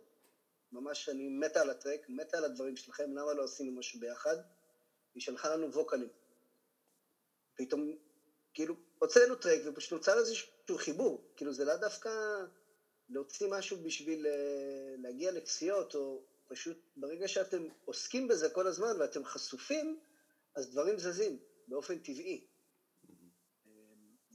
ממש 0.72 1.08
אני 1.08 1.28
מתה 1.28 1.60
על 1.60 1.70
הטרק, 1.70 2.06
מתה 2.08 2.38
על 2.38 2.44
הדברים 2.44 2.76
שלכם, 2.76 3.16
למה 3.16 3.32
לא 3.34 3.44
עשינו 3.44 3.72
משהו 3.72 4.00
ביחד? 4.00 4.36
היא 5.14 5.22
שלחה 5.22 5.56
לנו 5.56 5.72
ווקלים. 5.72 6.08
פתאום 7.54 7.96
כאילו 8.54 8.74
הוצאנו 8.98 9.34
טרק 9.36 9.60
ופשוט 9.64 9.92
נוצר 9.92 10.18
איזשהו 10.18 10.76
חיבור, 10.76 11.24
כאילו 11.36 11.52
זה 11.52 11.64
לא 11.64 11.76
דווקא 11.76 12.10
להוציא 13.08 13.46
משהו 13.50 13.82
בשביל 13.82 14.26
אה, 14.26 14.94
להגיע 14.98 15.32
לכסיות, 15.32 15.94
או 15.94 16.22
פשוט 16.48 16.78
ברגע 16.96 17.28
שאתם 17.28 17.68
עוסקים 17.84 18.28
בזה 18.28 18.50
כל 18.50 18.66
הזמן 18.66 19.00
ואתם 19.00 19.24
חשופים, 19.24 20.00
אז 20.54 20.70
דברים 20.70 20.98
זזים 20.98 21.38
באופן 21.68 21.98
טבעי. 21.98 22.46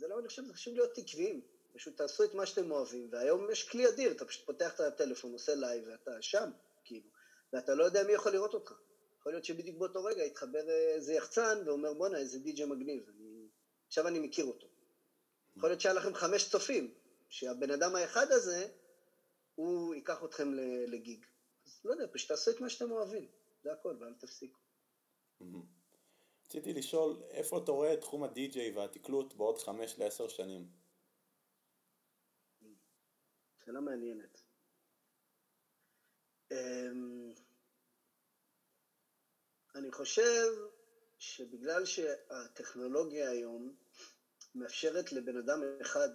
זה 0.02 0.08
לא, 0.08 0.20
אני 0.20 0.28
חושב, 0.28 0.46
זה 0.46 0.54
חשוב 0.54 0.74
להיות 0.74 0.98
עקביים. 0.98 1.42
פשוט 1.74 1.98
תעשו 1.98 2.24
את 2.24 2.34
מה 2.34 2.46
שאתם 2.46 2.72
אוהבים, 2.72 3.10
והיום 3.12 3.52
יש 3.52 3.70
כלי 3.70 3.90
אדיר, 3.90 4.12
אתה 4.12 4.26
פשוט 4.26 4.46
פותח 4.46 4.76
את 4.76 4.80
הטלפון, 4.80 5.34
עושה 5.34 5.56
live, 5.56 5.88
ואתה 5.88 6.22
שם, 6.22 6.50
כאילו, 6.84 7.10
ואתה 7.54 7.76
לא 7.76 7.84
יודע 7.84 8.04
מי 8.04 8.12
יכול 8.12 8.32
לראות 8.32 8.54
אותך. 8.54 8.74
יכול 9.20 9.32
להיות 9.32 9.46
שבדיוק 9.46 9.78
באותו 9.78 10.04
רגע 10.04 10.24
יתחבר 10.24 10.70
איזה 10.70 11.14
יחצן 11.14 11.64
ואומר, 11.66 11.94
בואנה, 11.94 12.18
איזה 12.18 12.40
די.ג'י 12.40 12.66
מגניב, 12.66 13.10
אני... 13.10 13.48
עכשיו 13.88 14.08
אני 14.08 14.20
מכיר 14.20 14.46
אותו. 14.46 14.68
יכול 15.58 15.70
להיות 15.70 15.82
שהיה 15.82 15.96
לכם 15.96 16.14
חמש 16.14 16.50
צופים, 16.50 16.94
שהבן 17.30 17.72
אדם 17.72 17.96
האחד 17.96 18.32
הזה, 18.32 18.68
הוא 19.56 19.96
ייקח 19.96 20.24
אתכם 20.24 20.54
ל 20.88 20.95
gig. 20.95 21.26
אז 21.66 21.82
לא 21.86 21.92
יודע, 21.92 22.06
פשוט 22.14 22.28
תעשו 22.28 22.52
את 22.52 22.62
מה 22.62 22.70
שאתם 22.70 22.92
אוהבים, 22.92 23.28
זה 23.64 23.72
הכל, 23.72 23.96
ואל 24.00 24.14
תפסיקו. 24.14 24.60
רציתי 26.52 26.74
לשאול, 26.74 27.24
איפה 27.30 27.58
אתה 27.64 27.72
רואה 27.72 27.94
את 27.94 28.00
תחום 28.02 28.24
הדי-ג'יי 28.24 28.72
והתקלוט 28.72 29.34
בעוד 29.34 29.58
חמש 29.58 30.00
לעשר 30.00 30.28
שנים? 30.28 30.68
שאלה 33.66 33.80
מעניינת. 33.80 34.42
אמ, 36.52 37.34
אני 39.76 39.92
חושב 39.92 40.48
שבגלל 41.20 41.86
שהטכנולוגיה 41.86 43.30
היום 43.30 43.76
מאפשרת 44.56 45.12
לבן 45.12 45.38
אדם 45.38 45.60
אחד 45.82 46.10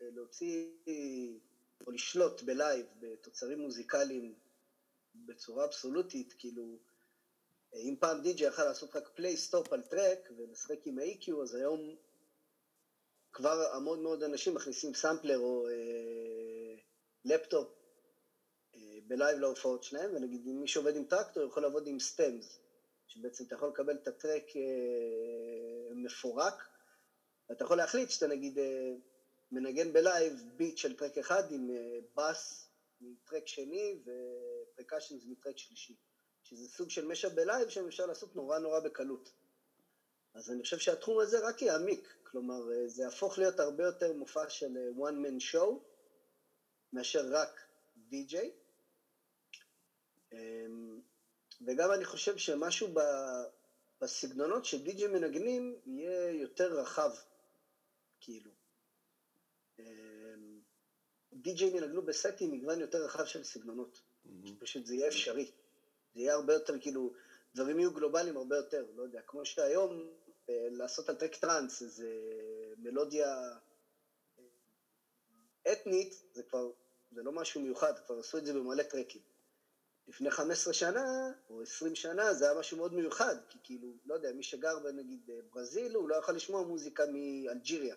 אה, 0.00 0.10
להוציא 0.10 0.66
או 1.86 1.90
לשלוט 1.92 2.42
ב 2.42 2.51
live 2.51 2.86
בתוצרים 3.00 3.58
מוזיקליים 3.58 4.34
בצורה 5.14 5.64
אבסולוטית, 5.64 6.34
כאילו 6.38 6.78
אם 7.74 7.94
פעם 8.00 8.20
די.ג'י 8.22 8.44
יכל 8.44 8.64
לעשות 8.64 8.96
רק 8.96 9.08
play 9.08 9.36
stop 9.36 9.72
על 9.72 9.82
טרק 9.82 10.30
ולשחק 10.36 10.86
עם 10.86 10.98
ה-EQ, 10.98 11.42
אז 11.42 11.54
היום 11.54 11.96
כבר 13.32 13.70
המון 13.72 14.02
מאוד 14.02 14.22
אנשים 14.22 14.54
מכניסים 14.54 14.94
סמפלר 14.94 15.38
או 15.38 15.68
אה, 15.68 16.76
לפטופ 17.24 17.68
אה, 18.74 18.98
ב 19.06 19.12
live 19.12 19.38
להופעות 19.38 19.82
שלהם, 19.82 20.14
ונגיד 20.14 20.46
אם 20.46 20.60
מי 20.60 20.68
שעובד 20.68 20.96
עם 20.96 21.04
Traktor 21.04 21.46
יכול 21.46 21.62
לעבוד 21.62 21.86
עם 21.86 21.98
stems, 21.98 22.60
שבעצם 23.06 23.44
אתה 23.44 23.54
יכול 23.54 23.68
לקבל 23.68 23.96
את 23.96 24.08
הטרק 24.08 24.56
אה, 24.56 25.94
מפורק, 25.94 26.54
ואתה 27.48 27.64
יכול 27.64 27.76
להחליט 27.76 28.10
שאתה 28.10 28.26
נגיד 28.26 28.58
אה, 28.58 28.94
מנגן 29.52 29.92
ב 29.92 30.00
live 30.00 30.32
ביט 30.56 30.76
של 30.76 30.96
טרק 30.96 31.18
אחד 31.18 31.52
עם 31.52 31.70
אה, 31.70 31.98
בס 32.16 32.70
מטרק 33.00 33.46
שני 33.46 33.98
ו 34.02 34.12
percussions 34.12 35.22
מטרק 35.26 35.58
שלישי. 35.58 35.94
שזה 36.50 36.68
סוג 36.68 36.90
של 36.90 37.06
mashup 37.06 37.32
ב 37.32 37.39
live 37.39 37.68
שאפשר 37.68 38.06
לעשות 38.06 38.36
נורא 38.36 38.58
נורא 38.58 38.80
בקלות. 38.80 39.32
אז 40.34 40.50
אני 40.50 40.62
חושב 40.62 40.78
שהתחום 40.78 41.20
הזה 41.20 41.48
רק 41.48 41.62
יעמיק, 41.62 42.14
כלומר 42.22 42.72
אה, 42.72 42.88
זה 42.88 43.02
יהפוך 43.02 43.38
להיות 43.38 43.60
הרבה 43.60 43.84
יותר 43.84 44.12
מופע 44.12 44.48
של 44.48 44.76
אה, 44.76 45.08
one 45.08 45.26
man 45.26 45.52
show 45.52 45.78
מאשר 46.92 47.28
רק 47.30 47.60
DJ. 48.10 48.36
אמ, 50.32 51.00
וגם 51.66 51.92
אני 51.92 52.04
חושב 52.04 52.36
שמשהו 52.36 52.94
בסגנונות 54.00 54.64
שדי.ג'י 54.64 55.06
מנגנים 55.06 55.80
יהיה 55.86 56.30
יותר 56.30 56.80
רחב, 56.80 57.10
כאילו. 58.20 58.50
אמ, 59.78 60.60
די.ג'י 61.32 61.64
ינגנו 61.64 62.02
בסטים 62.02 62.52
מגוון 62.52 62.80
יותר 62.80 63.04
רחב 63.04 63.24
של 63.24 63.44
סגנונות, 63.44 64.02
mm-hmm. 64.26 64.60
פשוט 64.60 64.86
זה 64.86 64.94
יהיה 64.94 65.08
אפשרי. 65.08 65.50
זה 66.14 66.20
יהיה 66.20 66.34
הרבה 66.34 66.52
יותר, 66.52 66.78
כאילו, 66.80 67.12
דברים 67.54 67.78
יהיו 67.78 67.92
גלובליים 67.92 68.36
הרבה 68.36 68.56
יותר, 68.56 68.86
לא 68.94 69.02
יודע, 69.02 69.20
כמו 69.26 69.44
שהיום 69.44 70.10
אה, 70.48 70.68
לעשות 70.70 71.08
על 71.08 71.14
טרק 71.14 71.36
טראנס 71.36 71.82
איזה 71.82 72.08
מלודיה 72.78 73.28
אה, 74.38 75.72
אתנית, 75.72 76.14
זה 76.32 76.42
כבר, 76.42 76.70
זה 77.10 77.22
לא 77.22 77.32
משהו 77.32 77.60
מיוחד, 77.60 77.92
כבר 78.06 78.18
עשו 78.18 78.38
את 78.38 78.46
זה 78.46 78.52
במלא 78.52 78.82
טרקים. 78.82 79.22
לפני 80.08 80.30
15 80.30 80.72
שנה, 80.72 81.32
או 81.50 81.62
20 81.62 81.94
שנה, 81.94 82.34
זה 82.34 82.44
היה 82.50 82.58
משהו 82.58 82.76
מאוד 82.76 82.94
מיוחד, 82.94 83.36
כי 83.48 83.58
כאילו, 83.62 83.88
לא 84.04 84.14
יודע, 84.14 84.32
מי 84.32 84.42
שגר 84.42 84.78
בנגיד 84.78 85.30
אה, 85.30 85.36
ברזיל, 85.52 85.94
הוא 85.94 86.08
לא 86.08 86.16
יכול 86.16 86.34
לשמוע 86.34 86.62
מוזיקה 86.62 87.04
מאלג'יריה, 87.06 87.96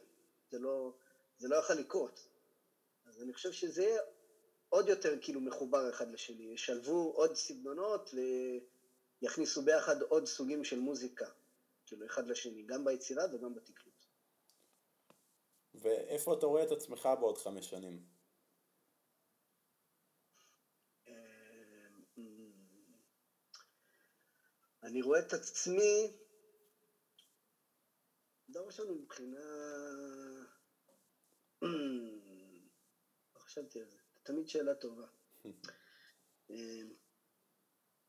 זה 0.51 0.59
לא, 0.59 0.93
זה 1.37 1.47
לא 1.47 1.55
יכול 1.55 1.75
לקרות. 1.75 2.27
אז 3.05 3.21
אני 3.21 3.33
חושב 3.33 3.51
שזה 3.51 3.83
יהיה 3.83 4.01
עוד 4.73 4.89
יותר 4.89 5.13
כאילו 5.21 5.41
מחובר 5.41 5.89
אחד 5.89 6.11
לשני, 6.11 6.43
ישלבו 6.43 7.11
עוד 7.15 7.35
סגנונות 7.35 8.09
ויכניסו 9.21 9.61
ביחד 9.61 10.01
עוד 10.01 10.25
סוגים 10.25 10.63
של 10.63 10.79
מוזיקה, 10.79 11.25
כאילו 11.85 12.05
אחד 12.05 12.27
לשני, 12.27 12.63
גם 12.63 12.85
ביצירה 12.85 13.23
וגם 13.33 13.55
בתקלוט. 13.55 14.05
ואיפה 15.73 16.33
אתה 16.33 16.45
רואה 16.45 16.63
את 16.63 16.71
עצמך 16.71 17.09
בעוד 17.19 17.37
חמש 17.37 17.69
שנים? 17.69 18.05
אמ, 21.07 21.13
אני 24.83 25.01
רואה 25.01 25.19
את 25.19 25.33
עצמי, 25.33 26.17
דבר 28.49 28.65
ראשון 28.65 28.91
מבחינה... 28.91 29.39
לא 33.35 33.39
חשבתי 33.39 33.79
על 33.79 33.89
זה. 33.89 34.02
תמיד 34.23 34.49
שאלה 34.49 34.75
טובה. 34.75 35.05
אמ, 36.49 36.93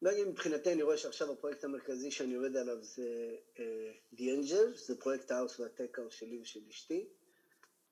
לא 0.03 0.11
יודע, 0.11 0.31
מבחינתי 0.31 0.73
אני 0.73 0.83
רואה 0.83 0.97
שעכשיו 0.97 1.33
הפרויקט 1.33 1.65
המרכזי 1.65 2.11
שאני 2.11 2.35
עובד 2.35 2.57
עליו 2.57 2.85
זה 2.85 3.37
The 4.15 4.21
Angel, 4.21 4.87
זה 4.87 5.01
פרויקט 5.01 5.31
האוס 5.31 5.61
והטק 5.61 5.99
האוס 5.99 6.15
שלי 6.15 6.41
ושל 6.41 6.61
אשתי. 6.71 7.07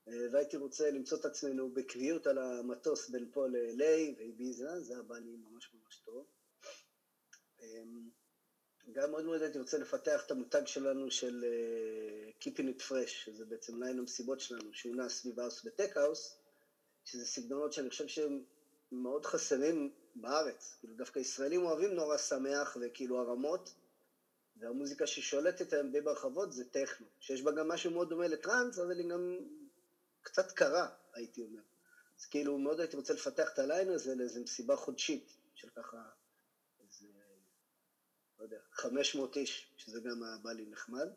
והייתי 0.07 0.57
רוצה 0.57 0.91
למצוא 0.91 1.19
את 1.19 1.25
עצמנו 1.25 1.71
בקביעות 1.71 2.27
על 2.27 2.39
המטוס 2.39 3.09
בין 3.09 3.31
פה 3.33 3.47
ל-LA 3.47 4.19
ואיביזה, 4.19 4.81
זה 4.81 4.95
היה 4.95 5.03
בא 5.03 5.19
לי 5.19 5.37
ממש 5.37 5.71
ממש 5.75 5.97
טוב. 6.05 6.27
גם 8.93 9.11
מאוד 9.11 9.25
מאוד 9.25 9.43
הייתי 9.43 9.59
רוצה 9.59 9.79
לפתח 9.79 10.23
את 10.27 10.31
המותג 10.31 10.67
שלנו 10.67 11.11
של 11.11 11.45
uh, 11.45 12.45
Keeping 12.45 12.79
it 12.79 12.83
Fresh, 12.89 13.07
שזה 13.07 13.45
בעצם 13.45 13.83
ליין 13.83 13.99
המסיבות 13.99 14.41
שלנו, 14.41 14.75
שהוא 14.75 14.97
נע 14.97 15.09
סביב 15.09 15.41
האוס 15.41 15.65
וטק-האוס, 15.65 16.39
שזה 17.05 17.27
סגנונות 17.27 17.73
שאני 17.73 17.91
חושב 17.91 18.07
שהם 18.07 18.43
מאוד 18.93 19.27
חסרים 19.27 19.91
בארץ. 20.15 20.77
כאילו 20.81 20.95
דווקא 20.95 21.19
ישראלים 21.19 21.63
אוהבים 21.63 21.91
נורא 21.95 22.19
שמח 22.19 22.77
וכאילו 22.81 23.21
הרמות, 23.21 23.75
והמוזיקה 24.57 25.07
ששולטת 25.07 25.73
היום 25.73 25.91
די 25.91 26.01
ברחבות 26.01 26.53
זה 26.53 26.65
טכנו, 26.65 27.07
שיש 27.21 27.43
בה 27.43 27.53
גם 27.53 27.69
משהו 27.69 27.91
מאוד 27.91 28.09
דומה 28.09 28.27
לטראנס, 28.27 28.79
אבל 28.79 28.99
היא 28.99 29.11
גם 29.11 29.39
קצת 30.23 30.53
קרה, 30.53 30.89
הייתי 31.15 31.43
אומר. 31.43 31.63
אז 32.19 32.27
כאילו 32.27 32.59
מאוד 32.59 32.81
הייתי 32.81 32.97
רוצה 32.97 33.15
לפתח 33.15 33.51
את 33.55 33.59
הליין 33.59 33.89
הזה 33.89 34.15
לאיזו 34.15 34.41
מסיבה 34.41 34.77
חודשית, 34.77 35.37
של 35.55 35.69
ככה 35.69 35.97
איזה, 36.81 37.07
לא 38.39 38.45
יודע, 38.45 38.59
500 38.73 39.37
איש, 39.37 39.73
שזה 39.77 40.01
גם 40.01 40.23
היה 40.23 40.37
בא 40.43 40.53
לי 40.53 40.67
נחמד. 40.67 41.09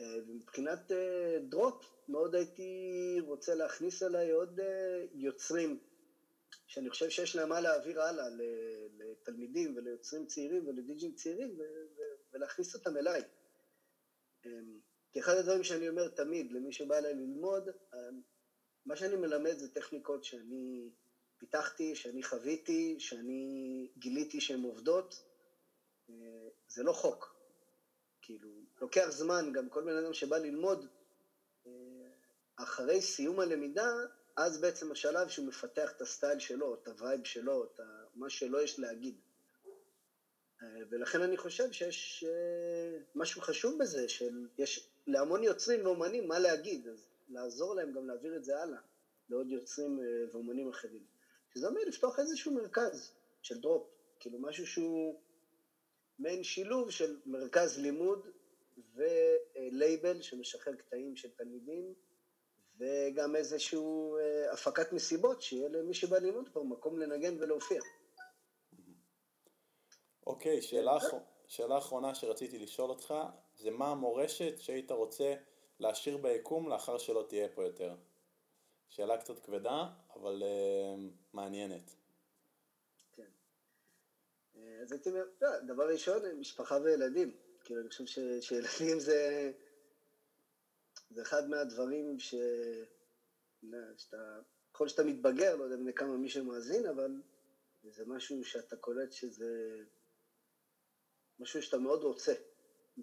אה, 0.00 0.16
ומבחינת 0.26 0.92
אה, 0.92 1.38
דרופ, 1.48 1.84
מאוד 2.08 2.34
הייתי 2.34 3.16
רוצה 3.20 3.54
להכניס 3.54 4.02
אליי 4.02 4.30
עוד 4.30 4.60
אה, 4.60 5.04
יוצרים, 5.12 5.78
שאני 6.66 6.90
חושב 6.90 7.08
שיש 7.08 7.36
להם 7.36 7.48
מה 7.48 7.60
להעביר 7.60 8.02
הלאה 8.02 8.26
לתלמידים 8.98 9.76
וליוצרים 9.76 10.26
צעירים 10.26 10.66
ולדיג'ים 10.66 11.14
צעירים, 11.14 11.58
ולהכניס 12.32 12.74
אותם 12.74 12.96
אליי. 12.96 13.22
כי 15.12 15.20
אחד 15.20 15.36
הדברים 15.36 15.64
שאני 15.64 15.88
אומר 15.88 16.08
תמיד 16.08 16.52
למי 16.52 16.72
שבא 16.72 16.98
אליי 16.98 17.14
ללמוד, 17.14 17.68
מה 18.86 18.96
שאני 18.96 19.16
מלמד 19.16 19.58
זה 19.58 19.74
טכניקות 19.74 20.24
שאני 20.24 20.90
פיתחתי, 21.38 21.94
שאני 21.94 22.22
חוויתי, 22.22 22.96
שאני 22.98 23.88
גיליתי 23.98 24.40
שהן 24.40 24.62
עובדות. 24.62 25.14
זה 26.68 26.82
לא 26.82 26.92
חוק. 26.92 27.33
כאילו, 28.24 28.48
לוקח 28.80 29.06
זמן, 29.10 29.52
גם 29.52 29.68
כל 29.68 29.84
בן 29.84 29.96
אדם 29.96 30.12
שבא 30.12 30.38
ללמוד, 30.38 30.86
אחרי 32.56 33.02
סיום 33.02 33.40
הלמידה, 33.40 33.90
אז 34.36 34.60
בעצם 34.60 34.92
השלב 34.92 35.28
שהוא 35.28 35.46
מפתח 35.46 35.92
את 35.96 36.00
ה 36.00 36.06
style 36.06 36.38
שלו, 36.38 36.74
את 36.74 36.88
ה 36.88 36.95
vibe 36.95 37.24
שלו, 37.24 37.64
את 37.64 37.80
מה 38.14 38.30
שלו 38.30 38.60
יש 38.60 38.78
להגיד. 38.78 39.14
ולכן 40.90 41.22
אני 41.22 41.36
חושב 41.36 41.72
שיש 41.72 42.24
משהו 43.14 43.40
חשוב 43.40 43.78
בזה, 43.78 44.08
שיש 44.08 44.90
להמון 45.06 45.42
יוצרים 45.42 45.86
ואומנים 45.86 46.28
מה 46.28 46.38
להגיד, 46.38 46.88
אז 46.88 47.06
לעזור 47.28 47.74
להם 47.74 47.92
גם 47.92 48.06
להעביר 48.06 48.36
את 48.36 48.44
זה 48.44 48.62
הלאה 48.62 48.78
לעוד 49.28 49.50
יוצרים 49.50 50.00
ואומנים 50.32 50.68
אחרים. 50.68 51.04
שזה 51.54 51.66
אומר 51.66 51.80
לפתוח 51.86 52.18
איזשהו 52.18 52.52
מרכז 52.52 53.12
של 53.42 53.60
דרופ, 53.60 53.88
כאילו 54.20 54.38
משהו 54.38 54.66
שהוא 54.66 55.20
מעין 56.18 56.42
שילוב 56.42 56.90
של 56.90 57.20
מרכז 57.26 57.78
לימוד 57.78 58.28
ולייבל 58.94 60.22
שמשחרר 60.22 60.74
קטעים 60.74 61.16
של 61.16 61.30
תלמידים, 61.30 61.94
וגם 62.78 63.36
איזשהו 63.36 64.16
הפקת 64.52 64.92
מסיבות, 64.92 65.42
שיהיה 65.42 65.68
למי 65.68 65.94
שבא 65.94 66.18
ללמוד 66.18 66.48
פה 66.52 66.62
מקום 66.62 66.98
לנגן 66.98 67.42
ולהופיע. 67.42 67.80
אוקיי, 70.26 70.62
שאלה, 70.62 70.98
שאלה 71.46 71.78
אחרונה 71.78 72.14
שרציתי 72.14 72.58
לשאול 72.58 72.90
אותך, 72.90 73.14
זה 73.56 73.70
מה 73.70 73.90
המורשת 73.90 74.58
שהיית 74.58 74.90
רוצה 74.90 75.34
להשאיר 75.78 76.16
ביקום 76.16 76.68
לאחר 76.68 76.98
שלא 76.98 77.24
תהיה 77.28 77.48
פה 77.48 77.64
יותר? 77.64 77.96
שאלה 78.88 79.18
קצת 79.18 79.38
כבדה, 79.38 79.88
אבל 80.16 80.42
uh, 80.42 81.00
מעניינת. 81.32 81.94
כן. 84.54 84.78
אז 84.82 84.92
הייתי 84.92 85.08
אומר, 85.08 85.24
לא, 85.40 85.60
דבר 85.60 85.88
ראשון, 85.88 86.22
משפחה 86.38 86.78
וילדים. 86.82 87.36
כאילו, 87.64 87.80
אני 87.80 87.88
חושב 87.88 88.06
ש, 88.06 88.18
שילדים 88.40 89.00
זה, 89.00 89.52
זה 91.10 91.22
אחד 91.22 91.48
מהדברים 91.48 92.18
ש... 92.18 92.34
שאתה, 93.96 94.40
ככל 94.72 94.88
שאתה 94.88 95.04
מתבגר, 95.04 95.56
לא 95.56 95.64
יודע 95.64 95.76
בני 95.76 95.94
כמה 95.94 96.16
מי 96.16 96.28
שמאזין, 96.28 96.86
אבל 96.86 97.10
זה 97.82 98.04
משהו 98.06 98.44
שאתה 98.44 98.76
קולט 98.76 99.12
שזה 99.12 99.82
משהו 101.38 101.62
שאתה 101.62 101.78
מאוד 101.78 102.02
רוצה. 102.02 102.34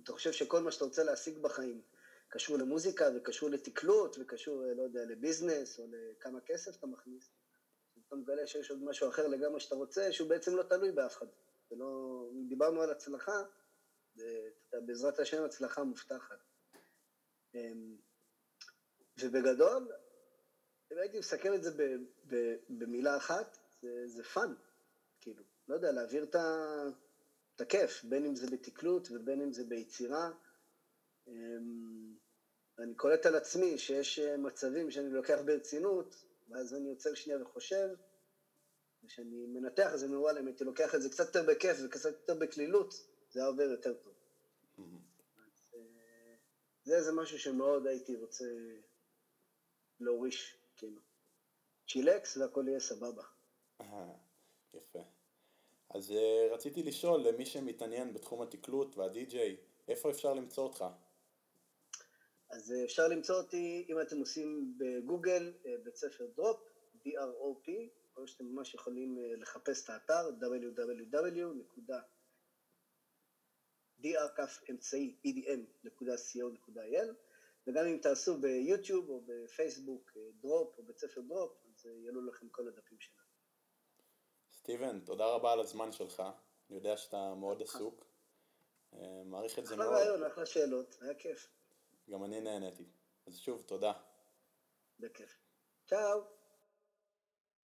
אתה 0.03 0.11
חושב 0.11 0.31
שכל 0.31 0.61
מה 0.61 0.71
שאתה 0.71 0.85
רוצה 0.85 1.03
להשיג 1.03 1.37
בחיים 1.37 1.81
קשור 2.29 2.57
למוזיקה 2.57 3.09
וקשור 3.15 3.49
לתקלוט 3.49 4.17
וקשור, 4.19 4.63
לא 4.75 4.83
יודע, 4.83 5.05
לביזנס 5.05 5.79
או 5.79 5.85
לכמה 5.89 6.41
כסף 6.41 6.75
אתה 6.75 6.87
מכניס, 6.87 7.29
אתה 8.11 8.19
מגלה 8.19 8.47
שיש 8.47 8.71
עוד 8.71 8.83
משהו 8.83 9.09
אחר 9.09 9.27
לגמרי 9.27 9.59
שאתה 9.59 9.75
רוצה, 9.75 10.11
שהוא 10.11 10.29
בעצם 10.29 10.55
לא 10.55 10.63
תלוי 10.63 10.91
באף 10.91 11.17
אחד. 11.17 11.25
ולא, 11.71 11.85
אם 12.33 12.47
דיברנו 12.47 12.81
על 12.81 12.89
הצלחה, 12.89 13.43
בעזרת 14.73 15.19
השם 15.19 15.43
הצלחה 15.43 15.83
מובטחת. 15.83 16.37
אמ, 17.55 17.97
ובגדול, 19.19 19.91
אם 20.91 20.97
הייתי 20.97 21.19
מסכם 21.19 21.53
את 21.53 21.63
זה 21.63 21.71
ב, 21.71 21.81
ב, 22.27 22.55
במילה 22.69 23.17
אחת, 23.17 23.57
זה, 23.81 24.07
זה 24.07 24.23
fun, 24.23 24.53
כאילו, 25.21 25.43
לא 25.67 25.75
יודע, 25.75 25.91
להעביר 25.91 26.23
את, 26.23 26.35
את 27.55 27.61
הכיף, 27.61 28.03
בין 28.03 28.25
אם 28.25 28.35
זה 28.35 28.47
בתקלוט 28.51 29.07
ובין 29.11 29.41
אם 29.41 29.53
זה 29.53 29.63
ביצירה. 29.63 30.31
אמ, 31.27 32.15
אני 32.79 32.95
קולט 32.95 33.25
על 33.25 33.35
עצמי 33.35 33.77
שיש 33.77 34.19
מצבים 34.19 34.91
שאני 34.91 35.09
לוקח 35.09 35.39
ברצינות, 35.45 36.30
ואז 36.51 36.73
אני 36.73 36.89
עוצר 36.89 37.13
שנייה 37.13 37.41
וחושב, 37.41 37.87
וכשאני 39.03 39.45
מנתח 39.45 39.91
אז 39.93 40.03
אני 40.03 40.11
אומר, 40.11 40.21
וואלה, 40.23 40.39
אם 40.39 40.47
הייתי 40.47 40.63
לוקח 40.63 40.95
את 40.95 41.01
זה 41.01 41.09
קצת 41.09 41.25
יותר 41.25 41.51
בכיף 41.51 41.77
וקצת 41.85 42.09
יותר 42.09 42.35
בקלילות, 42.35 42.93
זה 43.29 43.39
היה 43.39 43.47
עובר 43.49 43.63
יותר 43.63 43.93
טוב. 43.93 44.13
אז, 45.37 45.73
אה, 45.75 46.35
זה 46.83 46.95
איזה 46.95 47.11
משהו 47.11 47.39
שמאוד 47.39 47.87
הייתי 47.87 48.15
רוצה 48.15 48.45
להוריש, 49.99 50.57
כאילו. 50.75 51.01
צ'ילקס 51.87 52.37
והכל 52.37 52.65
יהיה 52.67 52.79
סבבה. 52.79 53.23
יפה. 54.73 55.03
אז 55.89 56.11
אה, 56.11 56.47
רציתי 56.51 56.83
לשאול 56.83 57.21
למי 57.21 57.45
שמתעניין 57.45 58.13
בתחום 58.13 58.41
התקלוט 58.41 58.97
והדי-ג'יי, 58.97 59.57
איפה 59.87 60.11
אפשר 60.11 60.33
למצוא 60.33 60.63
אותך? 60.63 60.85
אז 62.51 62.71
אה, 62.71 62.83
אפשר 62.83 63.07
למצוא 63.07 63.35
אותי, 63.35 63.85
אם 63.89 64.01
אתם 64.01 64.19
עושים 64.19 64.77
בגוגל, 64.77 65.53
בית 65.83 65.95
ספר 65.95 66.25
דרופ, 66.35 66.59
D-R-O-P, 67.05 67.71
או 68.17 68.27
שאתם 68.27 68.45
ממש 68.45 68.73
יכולים 68.73 69.17
לחפש 69.37 69.83
את 69.83 69.89
האתר 69.89 70.29
www.drkaמצעי 74.01 75.15
edm.co.il 75.27 77.07
וגם 77.67 77.85
אם 77.85 77.97
תעשו 78.01 78.37
ביוטיוב 78.37 79.09
או 79.09 79.21
בפייסבוק 79.25 80.17
Drop 80.41 80.77
או 80.77 80.83
בית 80.83 80.97
ספר 80.97 81.21
Drop, 81.21 81.51
אז 81.65 81.85
יעלו 81.85 82.25
לכם 82.25 82.49
כל 82.49 82.67
הדפים 82.67 82.99
שלנו. 82.99 83.21
סטיבן, 84.53 84.99
תודה 84.99 85.25
רבה 85.25 85.53
על 85.53 85.59
הזמן 85.59 85.91
שלך, 85.91 86.23
אני 86.69 86.77
יודע 86.77 86.97
שאתה 86.97 87.33
מאוד 87.35 87.61
עסוק. 87.61 88.05
מעריך 89.25 89.59
את 89.59 89.65
זה 89.65 89.75
מאוד. 89.75 89.87
אחלה 89.87 89.99
רעיון, 89.99 90.23
אחלה 90.23 90.45
שאלות, 90.45 90.97
היה 91.01 91.13
כיף. 91.13 91.60
גם 92.11 92.23
אני 92.23 92.41
נהניתי. 92.41 92.83
אז 93.27 93.37
שוב, 93.37 93.61
תודה. 93.61 93.93
בכיף. 94.99 95.39
צ'או. 95.85 96.40